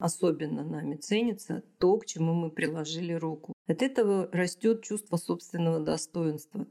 особенно 0.00 0.64
нами 0.64 0.96
ценится 0.96 1.62
то, 1.78 1.98
к 1.98 2.06
чему 2.06 2.32
мы 2.32 2.50
приложили 2.50 3.12
руку. 3.12 3.52
От 3.68 3.82
этого 3.82 4.28
растет 4.32 4.82
чувство 4.82 5.16
собственного 5.16 5.78
достоинства. 5.78 6.66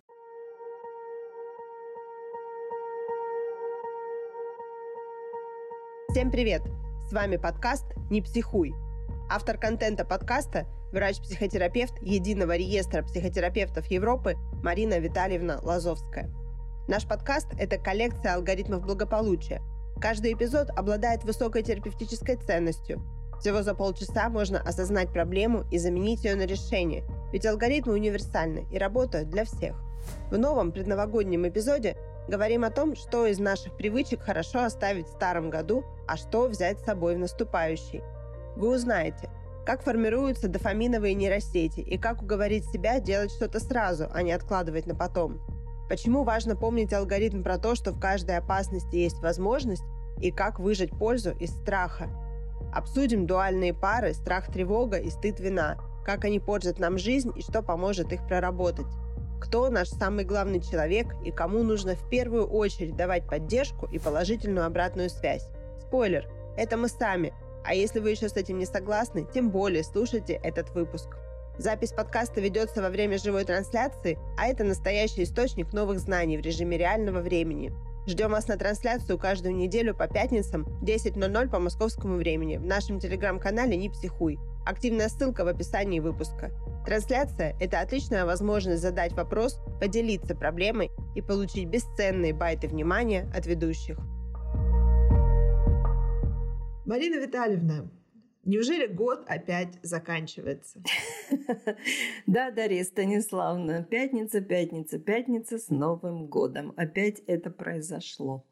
Всем 6.09 6.31
привет! 6.31 6.63
С 7.07 7.13
вами 7.13 7.37
подкаст 7.37 7.85
«Не 8.09 8.21
психуй». 8.21 8.73
Автор 9.29 9.59
контента 9.59 10.05
подкаста– 10.05 10.65
врач-психотерапевт 10.91 11.93
Единого 12.01 12.57
реестра 12.57 13.03
психотерапевтов 13.03 13.85
Европы 13.91 14.35
Марина 14.63 14.97
Витальевна 14.97 15.59
Лазовская. 15.61 16.33
Наш 16.87 17.07
подкаст– 17.07 17.47
это 17.59 17.77
коллекция 17.77 18.33
алгоритмов 18.33 18.83
благополучия. 18.83 19.61
Каждый 20.01 20.33
эпизод 20.33 20.71
обладает 20.71 21.23
высокой 21.25 21.61
терапевтической 21.61 22.37
ценностью– 22.37 22.99
всего 23.39 23.63
за 23.63 23.73
полчаса 23.73 24.29
можно 24.29 24.59
осознать 24.59 25.11
проблему 25.11 25.63
и 25.71 25.77
заменить 25.77 26.23
ее 26.25 26.35
на 26.35 26.45
решение, 26.45 27.03
ведь 27.31 27.45
алгоритмы 27.45 27.93
универсальны 27.93 28.65
и 28.71 28.77
работают 28.77 29.29
для 29.29 29.45
всех. 29.45 29.75
В 30.29 30.37
новом 30.37 30.71
предновогоднем 30.71 31.47
эпизоде 31.47 31.95
говорим 32.27 32.63
о 32.63 32.71
том, 32.71 32.95
что 32.95 33.25
из 33.25 33.39
наших 33.39 33.75
привычек 33.77 34.21
хорошо 34.21 34.63
оставить 34.63 35.07
в 35.07 35.13
старом 35.13 35.49
году, 35.49 35.83
а 36.07 36.17
что 36.17 36.47
взять 36.47 36.79
с 36.79 36.85
собой 36.85 37.15
в 37.15 37.19
наступающий. 37.19 38.03
Вы 38.55 38.75
узнаете, 38.75 39.29
как 39.65 39.83
формируются 39.83 40.47
дофаминовые 40.47 41.13
нейросети 41.13 41.79
и 41.79 41.97
как 41.97 42.21
уговорить 42.21 42.65
себя 42.65 42.99
делать 42.99 43.31
что-то 43.31 43.59
сразу, 43.59 44.07
а 44.13 44.21
не 44.21 44.31
откладывать 44.31 44.85
на 44.85 44.95
потом. 44.95 45.39
Почему 45.87 46.23
важно 46.23 46.55
помнить 46.55 46.93
алгоритм 46.93 47.41
про 47.41 47.57
то, 47.57 47.75
что 47.75 47.91
в 47.91 47.99
каждой 47.99 48.37
опасности 48.37 48.95
есть 48.95 49.19
возможность, 49.19 49.83
и 50.19 50.31
как 50.31 50.59
выжать 50.59 50.91
пользу 50.91 51.31
из 51.31 51.51
страха– 51.51 52.09
Обсудим 52.73 53.25
дуальные 53.25 53.73
пары, 53.73 54.13
страх, 54.13 54.51
тревога 54.51 54.97
и 54.97 55.09
стыд, 55.09 55.39
вина, 55.39 55.77
как 56.05 56.25
они 56.25 56.39
портят 56.39 56.79
нам 56.79 56.97
жизнь 56.97 57.31
и 57.35 57.41
что 57.41 57.61
поможет 57.61 58.13
их 58.13 58.25
проработать. 58.27 58.87
Кто 59.41 59.69
наш 59.69 59.89
самый 59.89 60.25
главный 60.25 60.61
человек 60.61 61.07
и 61.23 61.31
кому 61.31 61.63
нужно 61.63 61.95
в 61.95 62.09
первую 62.09 62.45
очередь 62.47 62.95
давать 62.95 63.27
поддержку 63.27 63.87
и 63.87 63.97
положительную 63.97 64.65
обратную 64.65 65.09
связь. 65.09 65.47
Спойлер, 65.87 66.27
это 66.57 66.77
мы 66.77 66.89
сами. 66.89 67.33
А 67.63 67.73
если 67.73 67.99
вы 67.99 68.11
еще 68.11 68.29
с 68.29 68.35
этим 68.35 68.57
не 68.57 68.65
согласны, 68.65 69.25
тем 69.33 69.49
более 69.49 69.83
слушайте 69.83 70.33
этот 70.43 70.69
выпуск. 70.71 71.07
Запись 71.57 71.91
подкаста 71.91 72.39
ведется 72.39 72.81
во 72.81 72.89
время 72.89 73.17
живой 73.17 73.43
трансляции, 73.43 74.17
а 74.37 74.47
это 74.47 74.63
настоящий 74.63 75.23
источник 75.23 75.73
новых 75.73 75.99
знаний 75.99 76.37
в 76.37 76.41
режиме 76.41 76.77
реального 76.77 77.19
времени. 77.19 77.73
Ждем 78.09 78.31
вас 78.31 78.47
на 78.47 78.57
трансляцию 78.57 79.19
каждую 79.19 79.55
неделю 79.55 79.93
по 79.93 80.07
пятницам 80.07 80.65
10.00 80.81 81.47
по 81.47 81.59
московскому 81.59 82.15
времени 82.15 82.57
в 82.57 82.65
нашем 82.65 82.99
телеграм-канале 82.99 83.77
«Не 83.77 83.91
психуй». 83.91 84.39
Активная 84.65 85.09
ссылка 85.09 85.45
в 85.45 85.47
описании 85.47 85.99
выпуска. 85.99 86.49
Трансляция– 86.87 87.55
это 87.59 87.81
отличная 87.81 88.25
возможность 88.25 88.81
задать 88.81 89.13
вопрос, 89.13 89.61
поделиться 89.79 90.33
проблемой 90.33 90.89
и 91.13 91.21
получить 91.21 91.69
бесценные 91.69 92.33
байты 92.33 92.67
внимания 92.67 93.31
от 93.31 93.45
ведущих. 93.45 93.99
Марина 96.87 97.23
Витальевна, 97.23 97.91
Неужели 98.49 98.87
год 98.87 99.25
опять 99.27 99.77
заканчивается? 99.83 100.81
Да, 102.25 102.49
Дарья 102.49 102.83
Станиславна, 102.83 103.83
пятница, 103.83 104.41
пятница, 104.41 104.97
пятница 104.97 105.59
с 105.59 105.69
Новым 105.69 106.25
годом. 106.25 106.73
Опять 106.75 107.19
это 107.27 107.51
произошло. 107.51 108.43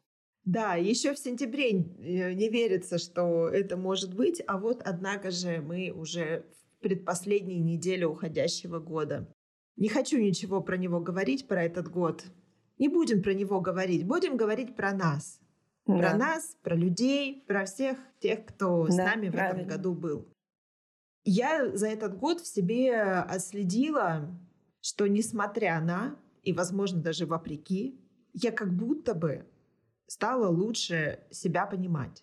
Да, 0.44 0.76
еще 0.76 1.14
в 1.14 1.18
сентябре 1.18 1.70
э, 1.70 2.32
не 2.34 2.48
верится, 2.48 2.98
что 2.98 3.48
это 3.48 3.76
может 3.76 4.14
быть, 4.14 4.40
а 4.46 4.58
вот, 4.58 4.82
однако 4.84 5.32
же, 5.32 5.60
мы 5.60 5.90
уже 5.90 6.44
в 6.78 6.82
предпоследней 6.82 7.58
неделе 7.58 8.06
уходящего 8.06 8.78
года. 8.78 9.26
Не 9.76 9.88
хочу 9.88 10.18
ничего 10.18 10.60
про 10.60 10.76
него 10.76 11.00
говорить, 11.00 11.48
про 11.48 11.64
этот 11.64 11.88
год. 11.88 12.24
Не 12.78 12.88
будем 12.88 13.20
про 13.20 13.34
него 13.34 13.60
говорить, 13.60 14.06
будем 14.06 14.36
говорить 14.36 14.76
про 14.76 14.92
нас. 14.92 15.40
Про 15.96 16.16
нас, 16.16 16.56
про 16.62 16.76
людей, 16.76 17.44
про 17.46 17.64
всех 17.64 17.98
тех, 18.20 18.44
кто 18.44 18.86
да, 18.86 18.92
с 18.92 18.96
нами 18.96 19.30
правильно. 19.30 19.64
в 19.64 19.66
этом 19.66 19.68
году 19.68 19.94
был. 19.94 20.28
Я 21.24 21.74
за 21.76 21.88
этот 21.88 22.18
год 22.18 22.40
в 22.40 22.46
себе 22.46 23.00
отследила, 23.00 24.38
что 24.80 25.06
несмотря 25.06 25.80
на, 25.80 26.16
и, 26.42 26.52
возможно, 26.52 27.00
даже 27.00 27.26
вопреки, 27.26 28.00
я 28.34 28.52
как 28.52 28.72
будто 28.72 29.14
бы 29.14 29.46
стала 30.06 30.48
лучше 30.48 31.20
себя 31.30 31.66
понимать. 31.66 32.22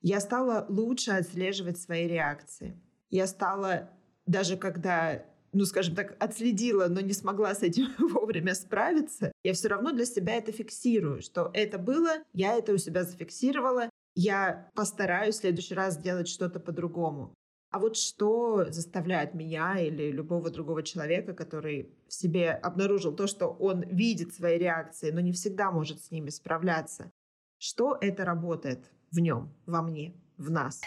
Я 0.00 0.20
стала 0.20 0.66
лучше 0.68 1.12
отслеживать 1.12 1.78
свои 1.78 2.06
реакции. 2.06 2.80
Я 3.10 3.26
стала, 3.26 3.90
даже 4.26 4.56
когда 4.56 5.24
ну, 5.54 5.64
скажем 5.64 5.94
так, 5.94 6.16
отследила, 6.18 6.88
но 6.88 7.00
не 7.00 7.12
смогла 7.12 7.54
с 7.54 7.62
этим 7.62 7.86
вовремя 7.98 8.54
справиться, 8.54 9.32
я 9.42 9.52
все 9.54 9.68
равно 9.68 9.92
для 9.92 10.04
себя 10.04 10.34
это 10.34 10.52
фиксирую, 10.52 11.22
что 11.22 11.50
это 11.54 11.78
было, 11.78 12.18
я 12.32 12.56
это 12.56 12.72
у 12.72 12.78
себя 12.78 13.04
зафиксировала, 13.04 13.88
я 14.14 14.70
постараюсь 14.74 15.36
в 15.36 15.40
следующий 15.40 15.74
раз 15.74 15.94
сделать 15.94 16.28
что-то 16.28 16.60
по-другому. 16.60 17.34
А 17.70 17.80
вот 17.80 17.96
что 17.96 18.70
заставляет 18.70 19.34
меня 19.34 19.80
или 19.80 20.12
любого 20.12 20.50
другого 20.50 20.84
человека, 20.84 21.34
который 21.34 21.92
в 22.06 22.12
себе 22.12 22.50
обнаружил 22.52 23.12
то, 23.12 23.26
что 23.26 23.48
он 23.48 23.82
видит 23.82 24.32
свои 24.32 24.58
реакции, 24.58 25.10
но 25.10 25.20
не 25.20 25.32
всегда 25.32 25.72
может 25.72 26.00
с 26.00 26.12
ними 26.12 26.30
справляться, 26.30 27.10
что 27.58 27.98
это 28.00 28.24
работает 28.24 28.92
в 29.10 29.18
нем, 29.18 29.52
во 29.66 29.82
мне, 29.82 30.14
в 30.36 30.50
нас? 30.50 30.82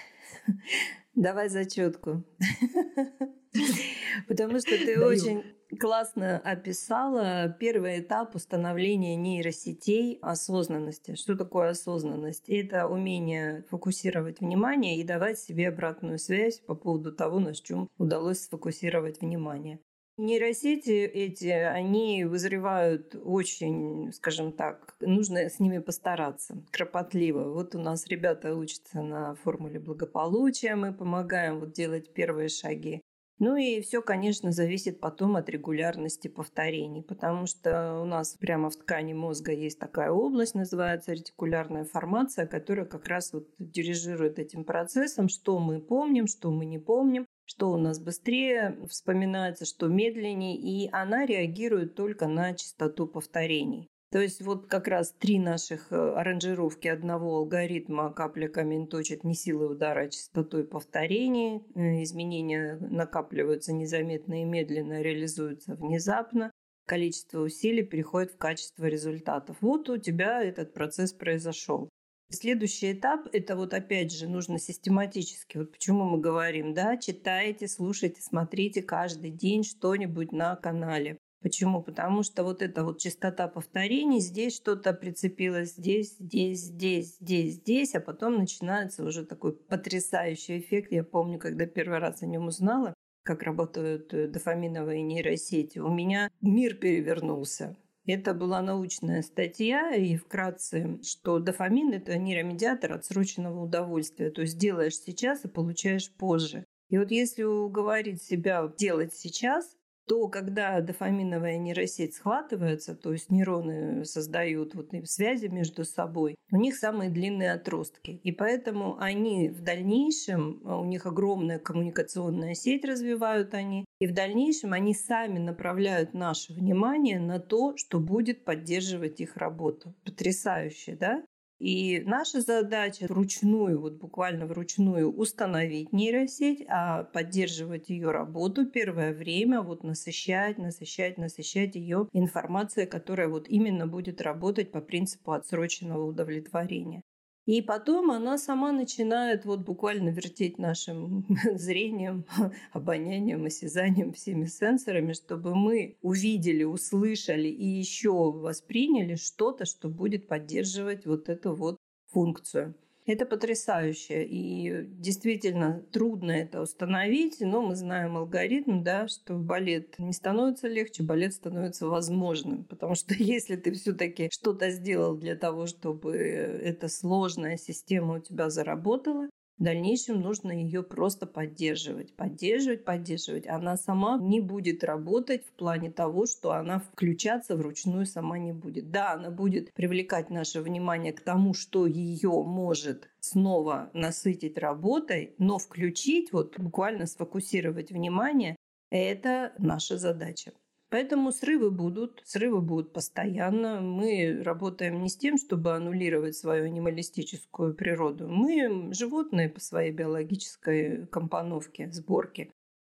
Давай 1.18 1.50
зачетку. 1.50 2.24
Потому 4.28 4.60
что 4.60 4.78
ты 4.78 5.04
очень 5.04 5.44
классно 5.80 6.38
описала 6.38 7.50
первый 7.60 8.02
этап 8.02 8.36
установления 8.36 9.16
нейросетей 9.16 10.20
осознанности. 10.22 11.16
Что 11.16 11.36
такое 11.36 11.70
осознанность? 11.70 12.48
Это 12.48 12.88
умение 12.88 13.64
фокусировать 13.68 14.42
внимание 14.42 15.00
и 15.00 15.04
давать 15.04 15.40
себе 15.40 15.70
обратную 15.70 16.20
связь 16.20 16.60
по 16.60 16.76
поводу 16.76 17.12
того, 17.12 17.40
на 17.40 17.56
чем 17.56 17.90
удалось 17.98 18.42
сфокусировать 18.42 19.20
внимание. 19.20 19.80
Нейросети 20.18 21.06
эти, 21.06 21.46
они 21.46 22.26
вызревают 22.26 23.16
очень, 23.24 24.12
скажем 24.14 24.52
так, 24.52 24.96
нужно 25.00 25.48
с 25.48 25.60
ними 25.60 25.78
постараться, 25.78 26.64
кропотливо. 26.72 27.54
Вот 27.54 27.76
у 27.76 27.80
нас 27.80 28.08
ребята 28.08 28.56
учатся 28.56 29.04
на 29.04 29.36
формуле 29.36 29.80
благополучия, 29.80 30.76
мы 30.76 30.92
помогаем 30.92 31.60
вот 31.60 31.74
делать 31.74 32.14
первые 32.14 32.50
шаги. 32.50 33.04
Ну 33.40 33.56
и 33.56 33.82
все, 33.82 34.02
конечно, 34.02 34.52
зависит 34.52 35.00
потом 35.00 35.36
от 35.36 35.48
регулярности 35.50 36.28
повторений, 36.28 37.04
потому 37.04 37.46
что 37.46 38.00
у 38.02 38.06
нас 38.06 38.36
прямо 38.40 38.72
в 38.72 38.76
ткани 38.76 39.14
мозга 39.14 39.52
есть 39.52 39.78
такая 39.78 40.10
область, 40.10 40.56
называется 40.56 41.14
ретикулярная 41.14 41.84
формация, 41.84 42.48
которая 42.48 42.88
как 42.88 43.08
раз 43.08 43.34
вот 43.34 43.48
дирижирует 43.60 44.40
этим 44.40 44.64
процессом, 44.64 45.30
что 45.30 45.60
мы 45.60 45.80
помним, 45.80 46.26
что 46.26 46.50
мы 46.50 46.66
не 46.66 46.80
помним, 46.80 47.28
что 47.48 47.72
у 47.72 47.78
нас 47.78 48.00
быстрее 48.00 48.78
вспоминается, 48.90 49.66
что 49.66 49.88
медленнее, 49.88 50.58
и 50.58 50.90
она 50.92 51.26
реагирует 51.26 51.96
только 51.96 52.28
на 52.28 52.54
частоту 52.54 53.08
повторений. 53.08 53.90
То 54.12 54.20
есть 54.20 54.42
вот 54.42 54.68
как 54.68 54.88
раз 54.88 55.12
три 55.12 55.38
наших 55.38 55.92
э, 55.92 55.96
аранжировки 55.96 56.88
одного 56.88 57.38
алгоритма 57.38 58.14
капля 58.14 58.48
камень 58.48 58.88
точит 58.88 59.26
не 59.26 59.34
силой 59.34 59.72
удара, 59.72 60.02
а 60.02 60.10
частотой 60.10 60.66
повторений. 60.66 61.62
Э, 61.76 62.04
изменения 62.04 62.78
накапливаются 62.80 63.74
незаметно 63.74 64.42
и 64.42 64.46
медленно, 64.46 65.02
реализуются 65.02 65.76
внезапно. 65.76 66.52
Количество 66.86 67.42
усилий 67.42 67.84
переходит 67.84 68.32
в 68.32 68.38
качество 68.38 68.86
результатов. 68.86 69.58
Вот 69.60 69.90
у 69.90 69.98
тебя 69.98 70.42
этот 70.42 70.74
процесс 70.74 71.12
произошел. 71.12 71.90
Следующий 72.30 72.92
этап– 72.92 73.28
это 73.32 73.56
вот 73.56 73.74
опять 73.74 74.12
же 74.12 74.28
нужно 74.28 74.60
систематически. 74.60 75.58
Вот 75.58 75.72
почему 75.72 76.04
мы 76.04 76.20
говорим, 76.20 76.74
да, 76.74 76.98
читайте, 76.98 77.70
слушайте, 77.70 78.22
смотрите 78.22 78.82
каждый 78.82 79.32
день 79.32 79.64
что-нибудь 79.64 80.34
на 80.34 80.58
канале. 80.58 81.18
Почему? 81.42 81.82
Потому 81.82 82.24
что 82.24 82.44
вот 82.44 82.62
эта 82.62 82.84
вот 82.84 83.00
частота 83.00 83.48
повторений, 83.48 84.20
здесь 84.20 84.58
что-то 84.58 84.92
прицепилось, 84.92 85.76
здесь, 85.76 86.18
здесь, 86.18 86.64
здесь, 86.64 87.16
здесь, 87.22 87.54
здесь, 87.54 87.96
а 87.96 88.02
потом 88.02 88.40
начинается 88.40 89.06
уже 89.06 89.26
такой 89.26 89.56
потрясающий 89.56 90.60
эффект. 90.60 90.92
Я 90.92 91.06
помню, 91.06 91.40
когда 91.40 91.66
первый 91.66 92.00
раз 92.00 92.24
о 92.24 92.26
нем 92.26 92.48
узнала, 92.48 92.94
как 93.24 93.44
работают 93.44 94.14
э, 94.14 94.28
дофаминовые 94.28 95.02
нейросети, 95.02 95.80
у 95.80 95.90
меня 95.90 96.30
мир 96.42 96.76
перевернулся. 96.76 97.78
Это 98.08 98.34
была 98.34 98.62
научная 98.62 99.22
статья, 99.22 99.94
и 99.94 100.16
вкратце, 100.16 101.00
что 101.04 101.40
дофамин– 101.40 101.92
это 101.94 102.18
нейромедиатор 102.18 102.94
отсроченного 102.94 103.66
удовольствия. 103.66 104.32
То 104.32 104.42
есть 104.42 104.58
делаешь 104.58 104.98
сейчас 104.98 105.44
и 105.44 105.50
получаешь 105.50 106.10
позже. 106.10 106.66
И 106.90 106.98
вот 106.98 107.12
если 107.12 107.44
уговорить 107.44 108.24
себя 108.24 108.72
делать 108.78 109.14
сейчас, 109.14 109.76
то 110.08 110.30
когда 110.30 110.80
дофаминовая 110.80 111.58
нейросеть 111.58 112.16
схватывается, 112.16 112.96
то 112.96 113.12
есть 113.12 113.30
нейроны 113.30 114.06
создают 114.06 114.74
вот 114.74 114.92
связи 115.04 115.48
между 115.48 115.84
собой, 115.84 116.36
у 116.50 116.56
них 116.56 116.78
самые 116.78 117.10
длинные 117.10 117.52
отростки. 117.52 118.22
И 118.24 118.32
поэтому 118.32 118.98
они 119.00 119.50
в 119.50 119.62
дальнейшем, 119.62 120.62
у 120.64 120.86
них 120.86 121.06
огромная 121.06 121.60
коммуникационная 121.60 122.54
сеть 122.54 122.86
развивают 122.86 123.54
они, 123.54 123.84
и 124.00 124.08
в 124.08 124.14
дальнейшем 124.14 124.74
они 124.74 124.94
сами 124.94 125.40
направляют 125.40 126.14
наше 126.14 126.54
внимание 126.54 127.20
на 127.20 127.40
то, 127.40 127.76
что 127.78 128.00
будет 128.00 128.46
поддерживать 128.46 129.20
их 129.20 129.38
работу. 129.38 129.96
Потрясающе, 130.06 130.96
да? 130.96 131.24
И 131.60 132.02
наша 132.02 132.42
задача 132.42 133.08
вручную, 133.10 133.82
вот 133.82 133.94
буквально 133.94 134.46
вручную 134.46 135.12
установить 135.12 135.92
нейросеть, 135.92 136.64
а 136.70 137.04
поддерживать 137.06 137.90
ее 137.90 138.12
работу 138.12 138.68
первое 138.68 139.12
время, 139.12 139.62
вот 139.62 139.84
насыщать, 139.84 140.60
насыщать, 140.60 141.18
насыщать 141.18 141.76
ее 141.76 142.10
информацией, 142.14 142.86
которая 142.86 143.28
вот 143.28 143.50
именно 143.50 143.88
будет 143.88 144.22
работать 144.22 144.72
по 144.72 144.82
принципу 144.82 145.32
отсроченного 145.32 146.06
удовлетворения. 146.06 147.02
И 147.48 147.62
потом 147.62 148.12
она 148.12 148.38
сама 148.38 148.74
начинает 148.74 149.46
вот 149.46 149.62
буквально 149.62 150.10
вертеть 150.10 150.58
нашим 150.60 151.26
зрением, 151.54 152.26
обонянием, 152.74 153.46
осязанием, 153.46 154.12
всеми 154.12 154.46
сенсорами, 154.46 155.14
чтобы 155.14 155.56
мы 155.56 155.98
увидели, 156.02 156.66
услышали 156.66 157.48
и 157.48 157.66
еще 157.66 158.12
восприняли 158.32 159.16
что-то, 159.16 159.64
что 159.64 159.88
будет 159.88 160.28
поддерживать 160.28 161.06
вот 161.06 161.30
эту 161.30 161.56
вот 161.56 161.78
функцию. 162.12 162.76
Это 163.08 163.26
потрясающе. 163.26 164.26
И 164.26 164.84
действительно 164.86 165.82
трудно 165.94 166.32
это 166.32 166.62
установить, 166.62 167.38
но 167.40 167.62
мы 167.62 167.78
знаем 167.78 168.18
алгоритм, 168.18 168.84
да, 168.84 169.08
что 169.08 169.36
балет 169.36 169.98
не 169.98 170.12
становится 170.12 170.68
легче, 170.68 171.04
балет 171.04 171.34
становится 171.34 171.88
возможным. 171.88 172.66
Потому 172.66 172.96
что 172.96 173.14
если 173.18 173.56
ты 173.56 173.72
все-таки 173.72 174.30
что-то 174.30 174.70
сделал 174.72 175.16
для 175.16 175.38
того, 175.38 175.68
чтобы 175.68 176.16
эта 176.18 176.90
сложная 176.90 177.56
система 177.56 178.16
у 178.16 178.20
тебя 178.20 178.50
заработала, 178.50 179.30
в 179.58 179.64
дальнейшем 179.64 180.22
нужно 180.22 180.52
ее 180.52 180.84
просто 180.84 181.26
поддерживать, 181.26 182.14
поддерживать, 182.14 182.86
поддерживать. 182.86 183.48
Она 183.48 183.76
сама 183.76 184.20
не 184.20 184.40
будет 184.40 184.84
работать 184.84 185.46
в 185.46 185.52
плане 185.54 185.92
того, 185.92 186.28
что 186.28 186.52
она 186.52 186.80
включаться 186.80 187.56
вручную 187.56 188.06
сама 188.06 188.38
не 188.38 188.54
будет. 188.54 188.92
Да, 188.92 189.14
она 189.14 189.32
будет 189.32 189.74
привлекать 189.74 190.30
наше 190.30 190.62
внимание 190.62 191.12
к 191.12 191.22
тому, 191.22 191.54
что 191.56 191.88
ее 191.88 192.44
может 192.44 193.10
снова 193.20 193.90
насытить 193.94 194.58
работой, 194.58 195.34
но 195.40 195.58
включить, 195.58 196.32
вот 196.32 196.60
буквально 196.60 197.08
сфокусировать 197.08 197.92
внимание, 197.92 198.56
это 198.92 199.54
наша 199.58 199.98
задача. 199.98 200.52
Поэтому 200.90 201.34
срывы 201.34 201.70
будут, 201.70 202.22
срывы 202.26 202.62
будут 202.62 202.94
постоянно. 202.94 203.82
Мы 203.82 204.42
работаем 204.42 205.02
не 205.02 205.10
с 205.10 205.18
тем, 205.18 205.38
чтобы 205.38 205.76
аннулировать 205.76 206.36
свою 206.36 206.66
анималистическую 206.66 207.76
природу. 207.76 208.30
Мы 208.30 208.94
животные 208.94 209.50
по 209.50 209.60
своей 209.60 209.92
биологической 209.92 211.06
компоновке, 211.08 211.92
сборке. 211.92 212.52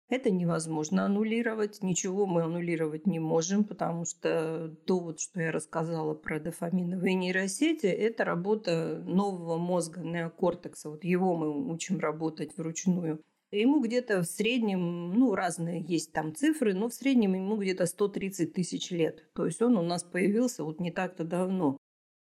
Это 0.08 0.30
невозможно 0.30 1.04
аннулировать. 1.04 1.82
Ничего 1.82 2.26
мы 2.26 2.42
аннулировать 2.42 3.06
не 3.06 3.20
можем, 3.20 3.64
потому 3.64 4.04
что 4.04 4.74
то, 4.84 4.98
вот, 4.98 5.20
что 5.20 5.40
я 5.40 5.52
рассказала 5.52 6.14
про 6.14 6.40
дофаминовые 6.40 7.14
нейросети, 7.14 7.86
это 7.86 8.24
работа 8.24 9.02
нового 9.04 9.56
мозга, 9.56 10.00
неокортекса. 10.00 10.90
Вот 10.90 11.04
его 11.04 11.36
мы 11.36 11.72
учим 11.72 12.00
работать 12.00 12.56
вручную. 12.56 13.20
Ему 13.52 13.80
где-то 13.80 14.22
в 14.22 14.26
среднем, 14.26 15.12
ну, 15.12 15.34
разные 15.34 15.80
есть 15.80 16.12
там 16.12 16.34
цифры, 16.34 16.72
но 16.72 16.88
в 16.88 16.94
среднем 16.94 17.34
ему 17.34 17.56
где-то 17.56 17.86
130 17.86 18.52
тысяч 18.52 18.90
лет. 18.90 19.24
То 19.34 19.46
есть 19.46 19.60
он 19.60 19.76
у 19.76 19.82
нас 19.82 20.04
появился 20.04 20.62
вот 20.62 20.78
не 20.78 20.92
так-то 20.92 21.24
давно. 21.24 21.76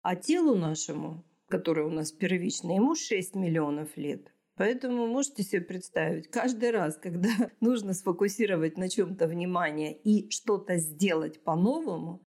А 0.04 0.16
телу 0.16 0.56
нашему, 0.56 1.26
которое 1.48 1.88
у 1.88 1.90
нас 1.90 2.12
первичное, 2.12 2.76
ему 2.76 2.96
6 2.96 3.36
миллионов 3.36 3.98
лет. 3.98 4.32
Поэтому 4.58 5.08
можете 5.08 5.44
себе 5.44 5.62
представить, 5.62 6.30
каждый 6.30 6.72
раз, 6.72 6.98
когда 6.98 7.30
нужно 7.60 7.94
сфокусировать 7.94 8.78
на 8.78 8.88
чем-то 8.88 9.28
внимание 9.28 9.98
и 9.98 10.30
что-то 10.30 10.78
сделать 10.78 11.44
по-новому, 11.44 12.22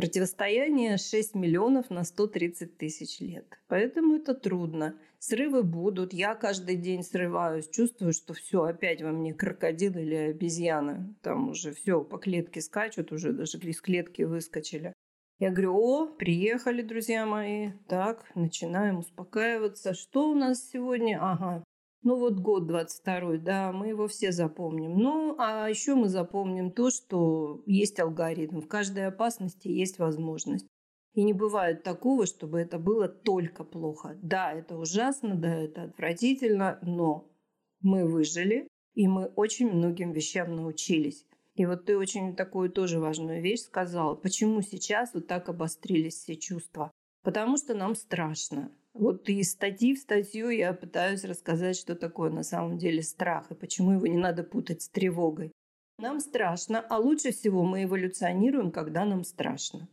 Противостояние 0.00 0.96
6 0.96 1.34
миллионов 1.34 1.90
на 1.90 2.04
130 2.04 2.78
тысяч 2.78 3.20
лет. 3.20 3.58
Поэтому 3.68 4.16
это 4.16 4.32
трудно. 4.32 4.98
Срывы 5.18 5.62
будут. 5.62 6.14
Я 6.14 6.34
каждый 6.34 6.76
день 6.76 7.02
срываюсь. 7.02 7.68
Чувствую, 7.68 8.14
что 8.14 8.32
все, 8.32 8.62
опять 8.62 9.02
во 9.02 9.10
мне 9.12 9.34
крокодил 9.34 9.92
или 9.98 10.14
обезьяна. 10.14 11.14
Там 11.20 11.50
уже 11.50 11.74
все, 11.74 12.02
по 12.02 12.16
клетке 12.16 12.62
скачут, 12.62 13.12
уже 13.12 13.34
даже 13.34 13.58
из 13.58 13.82
клетки 13.82 14.22
выскочили. 14.22 14.94
Я 15.38 15.50
говорю, 15.50 15.74
о, 15.76 16.06
приехали, 16.06 16.80
друзья 16.80 17.26
мои. 17.26 17.72
Так, 17.86 18.24
начинаем 18.34 19.00
успокаиваться. 19.00 19.92
Что 19.92 20.30
у 20.30 20.34
нас 20.34 20.66
сегодня? 20.66 21.18
Ага, 21.20 21.62
ну 22.02 22.16
вот 22.16 22.38
год 22.38 22.66
22 22.66 23.38
да, 23.38 23.72
мы 23.72 23.88
его 23.88 24.08
все 24.08 24.32
запомним. 24.32 24.96
Ну, 24.98 25.36
а 25.38 25.68
еще 25.68 25.94
мы 25.94 26.08
запомним 26.08 26.70
то, 26.70 26.90
что 26.90 27.62
есть 27.66 28.00
алгоритм. 28.00 28.60
В 28.60 28.68
каждой 28.68 29.06
опасности 29.06 29.68
есть 29.68 29.98
возможность. 29.98 30.66
И 31.12 31.24
не 31.24 31.32
бывает 31.32 31.82
такого, 31.82 32.24
чтобы 32.24 32.60
это 32.60 32.78
было 32.78 33.08
только 33.08 33.64
плохо. 33.64 34.16
Да, 34.22 34.52
это 34.52 34.76
ужасно, 34.76 35.34
да, 35.34 35.54
это 35.54 35.84
отвратительно, 35.84 36.78
но 36.82 37.28
мы 37.80 38.06
выжили, 38.06 38.68
и 38.94 39.08
мы 39.08 39.26
очень 39.36 39.70
многим 39.70 40.12
вещам 40.12 40.54
научились. 40.54 41.26
И 41.54 41.66
вот 41.66 41.84
ты 41.84 41.98
очень 41.98 42.36
такую 42.36 42.70
тоже 42.70 43.00
важную 43.00 43.42
вещь 43.42 43.62
сказала. 43.62 44.14
Почему 44.14 44.62
сейчас 44.62 45.12
вот 45.12 45.26
так 45.26 45.48
обострились 45.48 46.14
все 46.14 46.36
чувства? 46.36 46.90
Потому 47.22 47.56
что 47.56 47.74
нам 47.74 47.94
страшно. 47.94 48.72
Вот 48.92 49.28
из 49.28 49.52
статьи 49.52 49.94
в 49.94 49.98
статью 49.98 50.50
я 50.50 50.72
пытаюсь 50.72 51.24
рассказать, 51.24 51.76
что 51.76 51.94
такое 51.94 52.30
на 52.30 52.42
самом 52.42 52.76
деле 52.76 53.02
страх 53.02 53.50
и 53.50 53.54
почему 53.54 53.92
его 53.92 54.06
не 54.06 54.18
надо 54.18 54.42
путать 54.42 54.82
с 54.82 54.88
тревогой. 54.88 55.52
Нам 55.98 56.18
страшно, 56.18 56.80
а 56.80 56.98
лучше 56.98 57.30
всего 57.30 57.62
мы 57.62 57.84
эволюционируем, 57.84 58.72
когда 58.72 59.04
нам 59.04 59.22
страшно. 59.22 59.88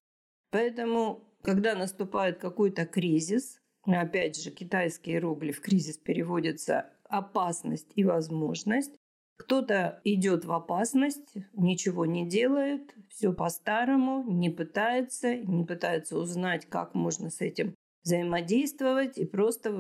Поэтому, 0.51 1.23
когда 1.41 1.75
наступает 1.75 2.39
какой-то 2.39 2.85
кризис, 2.85 3.59
опять 3.85 4.41
же, 4.41 4.49
китайский 4.51 5.11
иероглиф 5.11 5.61
кризис 5.61 5.97
переводится 5.97 6.89
опасность 7.09 7.91
и 7.95 8.03
возможность, 8.03 8.93
кто-то 9.38 10.01
идет 10.03 10.45
в 10.45 10.51
опасность, 10.51 11.35
ничего 11.53 12.05
не 12.05 12.27
делает, 12.27 12.95
все 13.09 13.31
по-старому, 13.33 14.23
не 14.27 14.50
пытается, 14.50 15.35
не 15.35 15.63
пытается 15.63 16.17
узнать, 16.17 16.65
как 16.65 16.95
можно 16.95 17.29
с 17.29 17.41
этим 17.41 17.75
взаимодействовать 18.07 19.18
и 19.18 19.25
просто 19.25 19.71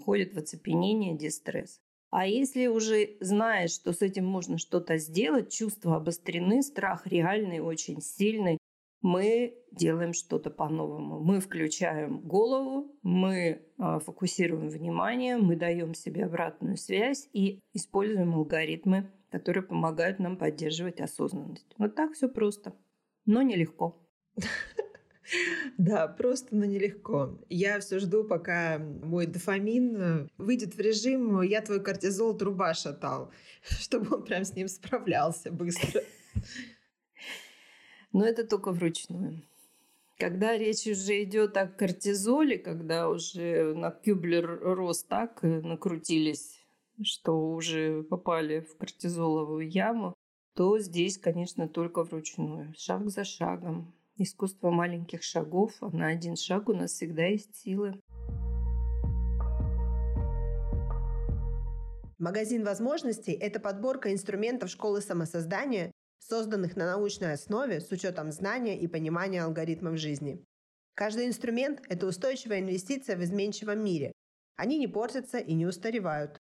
входит 0.00 0.34
в 0.34 0.38
оцепенение, 0.38 1.16
дистресс. 1.16 1.80
А 2.10 2.26
если 2.26 2.66
уже 2.68 3.16
знаешь, 3.20 3.72
что 3.72 3.92
с 3.92 4.00
этим 4.00 4.24
можно 4.24 4.56
что-то 4.58 4.96
сделать, 4.96 5.52
чувства 5.52 5.96
обострены, 5.96 6.62
страх 6.62 7.06
реальный, 7.06 7.60
очень 7.60 8.00
сильный, 8.00 8.58
мы 9.02 9.54
делаем 9.70 10.14
что-то 10.14 10.50
по-новому. 10.50 11.20
Мы 11.20 11.40
включаем 11.40 12.20
голову, 12.20 12.96
мы 13.02 13.62
а, 13.78 13.98
фокусируем 13.98 14.68
внимание, 14.68 15.36
мы 15.36 15.56
даем 15.56 15.94
себе 15.94 16.24
обратную 16.24 16.78
связь 16.78 17.28
и 17.34 17.60
используем 17.74 18.34
алгоритмы, 18.34 19.12
которые 19.30 19.62
помогают 19.62 20.18
нам 20.18 20.38
поддерживать 20.38 21.00
осознанность. 21.00 21.74
Вот 21.76 21.94
так 21.94 22.14
все 22.14 22.28
просто, 22.28 22.72
но 23.26 23.42
нелегко. 23.42 24.02
Да, 25.78 26.08
просто, 26.08 26.54
но 26.54 26.64
нелегко. 26.64 27.38
Я 27.48 27.80
все 27.80 27.98
жду, 27.98 28.24
пока 28.24 28.78
мой 28.78 29.26
дофамин 29.26 30.30
выйдет 30.38 30.74
в 30.74 30.80
режим 30.80 31.42
«я 31.42 31.60
твой 31.62 31.82
кортизол 31.82 32.36
труба 32.36 32.74
шатал», 32.74 33.32
чтобы 33.62 34.16
он 34.16 34.24
прям 34.24 34.44
с 34.44 34.54
ним 34.54 34.68
справлялся 34.68 35.50
быстро. 35.50 36.02
Но 38.12 38.24
это 38.24 38.46
только 38.46 38.72
вручную. 38.72 39.42
Когда 40.18 40.56
речь 40.56 40.86
уже 40.86 41.22
идет 41.24 41.56
о 41.58 41.66
кортизоле, 41.66 42.56
когда 42.56 43.10
уже 43.10 43.74
на 43.74 43.90
Кюблер 43.90 44.58
роз 44.62 45.02
так 45.02 45.40
э, 45.42 45.60
накрутились, 45.60 46.58
что 47.02 47.52
уже 47.52 48.02
попали 48.02 48.60
в 48.60 48.78
кортизоловую 48.78 49.68
яму, 49.68 50.14
то 50.54 50.78
здесь, 50.78 51.18
конечно, 51.18 51.68
только 51.68 52.02
вручную, 52.02 52.72
шаг 52.78 53.10
за 53.10 53.24
шагом. 53.24 53.92
Искусство 54.18 54.70
маленьких 54.70 55.22
шагов, 55.22 55.74
а 55.82 55.90
на 55.90 56.06
один 56.06 56.36
шаг 56.36 56.70
у 56.70 56.72
нас 56.72 56.92
всегда 56.92 57.26
есть 57.26 57.54
силы. 57.54 58.00
Магазин 62.18 62.64
возможностей– 62.64 63.32
это 63.40 63.60
подборка 63.60 64.10
инструментов 64.10 64.70
школы 64.70 65.02
самосоздания, 65.02 65.92
созданных 66.18 66.76
на 66.76 66.86
научной 66.86 67.34
основе 67.34 67.82
с 67.82 67.92
учетом 67.92 68.32
знания 68.32 68.80
и 68.80 68.86
понимания 68.86 69.42
алгоритмов 69.42 69.98
жизни. 69.98 70.42
Каждый 70.94 71.26
инструмент– 71.26 71.82
это 71.90 72.06
устойчивая 72.06 72.60
инвестиция 72.60 73.18
в 73.18 73.22
изменчивом 73.22 73.84
мире. 73.84 74.12
Они 74.56 74.78
не 74.78 74.88
портятся 74.88 75.36
и 75.36 75.52
не 75.52 75.66
устаревают. 75.66 76.38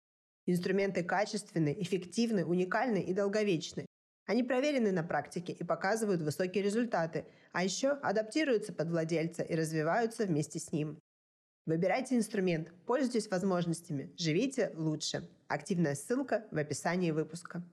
Инструменты 0.46 1.04
качественны, 1.04 1.76
эффективны, 1.80 2.46
уникальны 2.46 3.02
и 3.02 3.16
долговечны. 3.16 3.88
Они 4.26 4.42
проверены 4.42 4.94
на 4.94 5.04
практике 5.04 5.52
и 5.52 5.64
показывают 5.66 6.22
высокие 6.22 6.64
результаты, 6.64 7.26
а 7.52 7.64
еще 7.64 7.90
адаптируются 7.90 8.72
под 8.72 8.90
владельца 8.90 9.44
и 9.44 9.54
развиваются 9.54 10.26
вместе 10.26 10.60
с 10.60 10.72
ним. 10.72 10.98
Выбирайте 11.66 12.16
инструмент, 12.16 12.72
пользуйтесь 12.86 13.30
возможностями, 13.30 14.14
живите 14.18 14.72
лучше. 14.76 15.30
Активная 15.48 15.96
ссылка 15.96 16.46
в 16.52 16.58
описании 16.58 17.12
выпуска. 17.12 17.64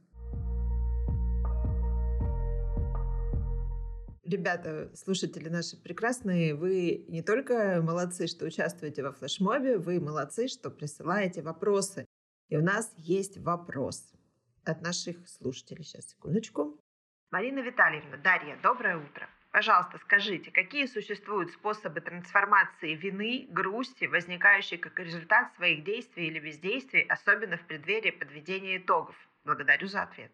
Ребята, 4.24 4.90
слушатели 4.94 5.48
наши 5.48 5.76
прекрасные, 5.76 6.54
вы 6.54 7.04
не 7.08 7.22
только 7.22 7.80
молодцы, 7.82 8.26
что 8.26 8.46
участвуете 8.46 9.02
во 9.02 9.12
флешмобе, 9.12 9.78
вы 9.78 10.00
молодцы, 10.00 10.46
что 10.46 10.70
присылаете 10.70 11.42
вопросы. 11.42 12.06
И 12.48 12.56
у 12.56 12.62
нас 12.62 12.92
есть 12.96 13.38
вопрос 13.38 14.12
от 14.64 14.82
наших 14.82 15.28
слушателей. 15.28 15.84
Сейчас, 15.84 16.10
секундочку. 16.10 16.78
Марина 17.30 17.60
Витальевна, 17.60 18.16
Дарья, 18.16 18.58
доброе 18.62 18.96
утро. 18.96 19.28
Пожалуйста, 19.52 19.98
скажите, 19.98 20.52
какие 20.52 20.86
существуют 20.86 21.50
способы 21.50 22.00
трансформации 22.00 22.94
вины, 22.94 23.46
грусти, 23.50 24.04
возникающей 24.04 24.78
как 24.78 24.98
результат 25.00 25.52
своих 25.56 25.84
действий 25.84 26.28
или 26.28 26.38
бездействий, 26.38 27.02
особенно 27.02 27.56
в 27.56 27.66
преддверии 27.66 28.12
подведения 28.12 28.76
итогов? 28.76 29.16
Благодарю 29.44 29.88
за 29.88 30.02
ответ. 30.02 30.30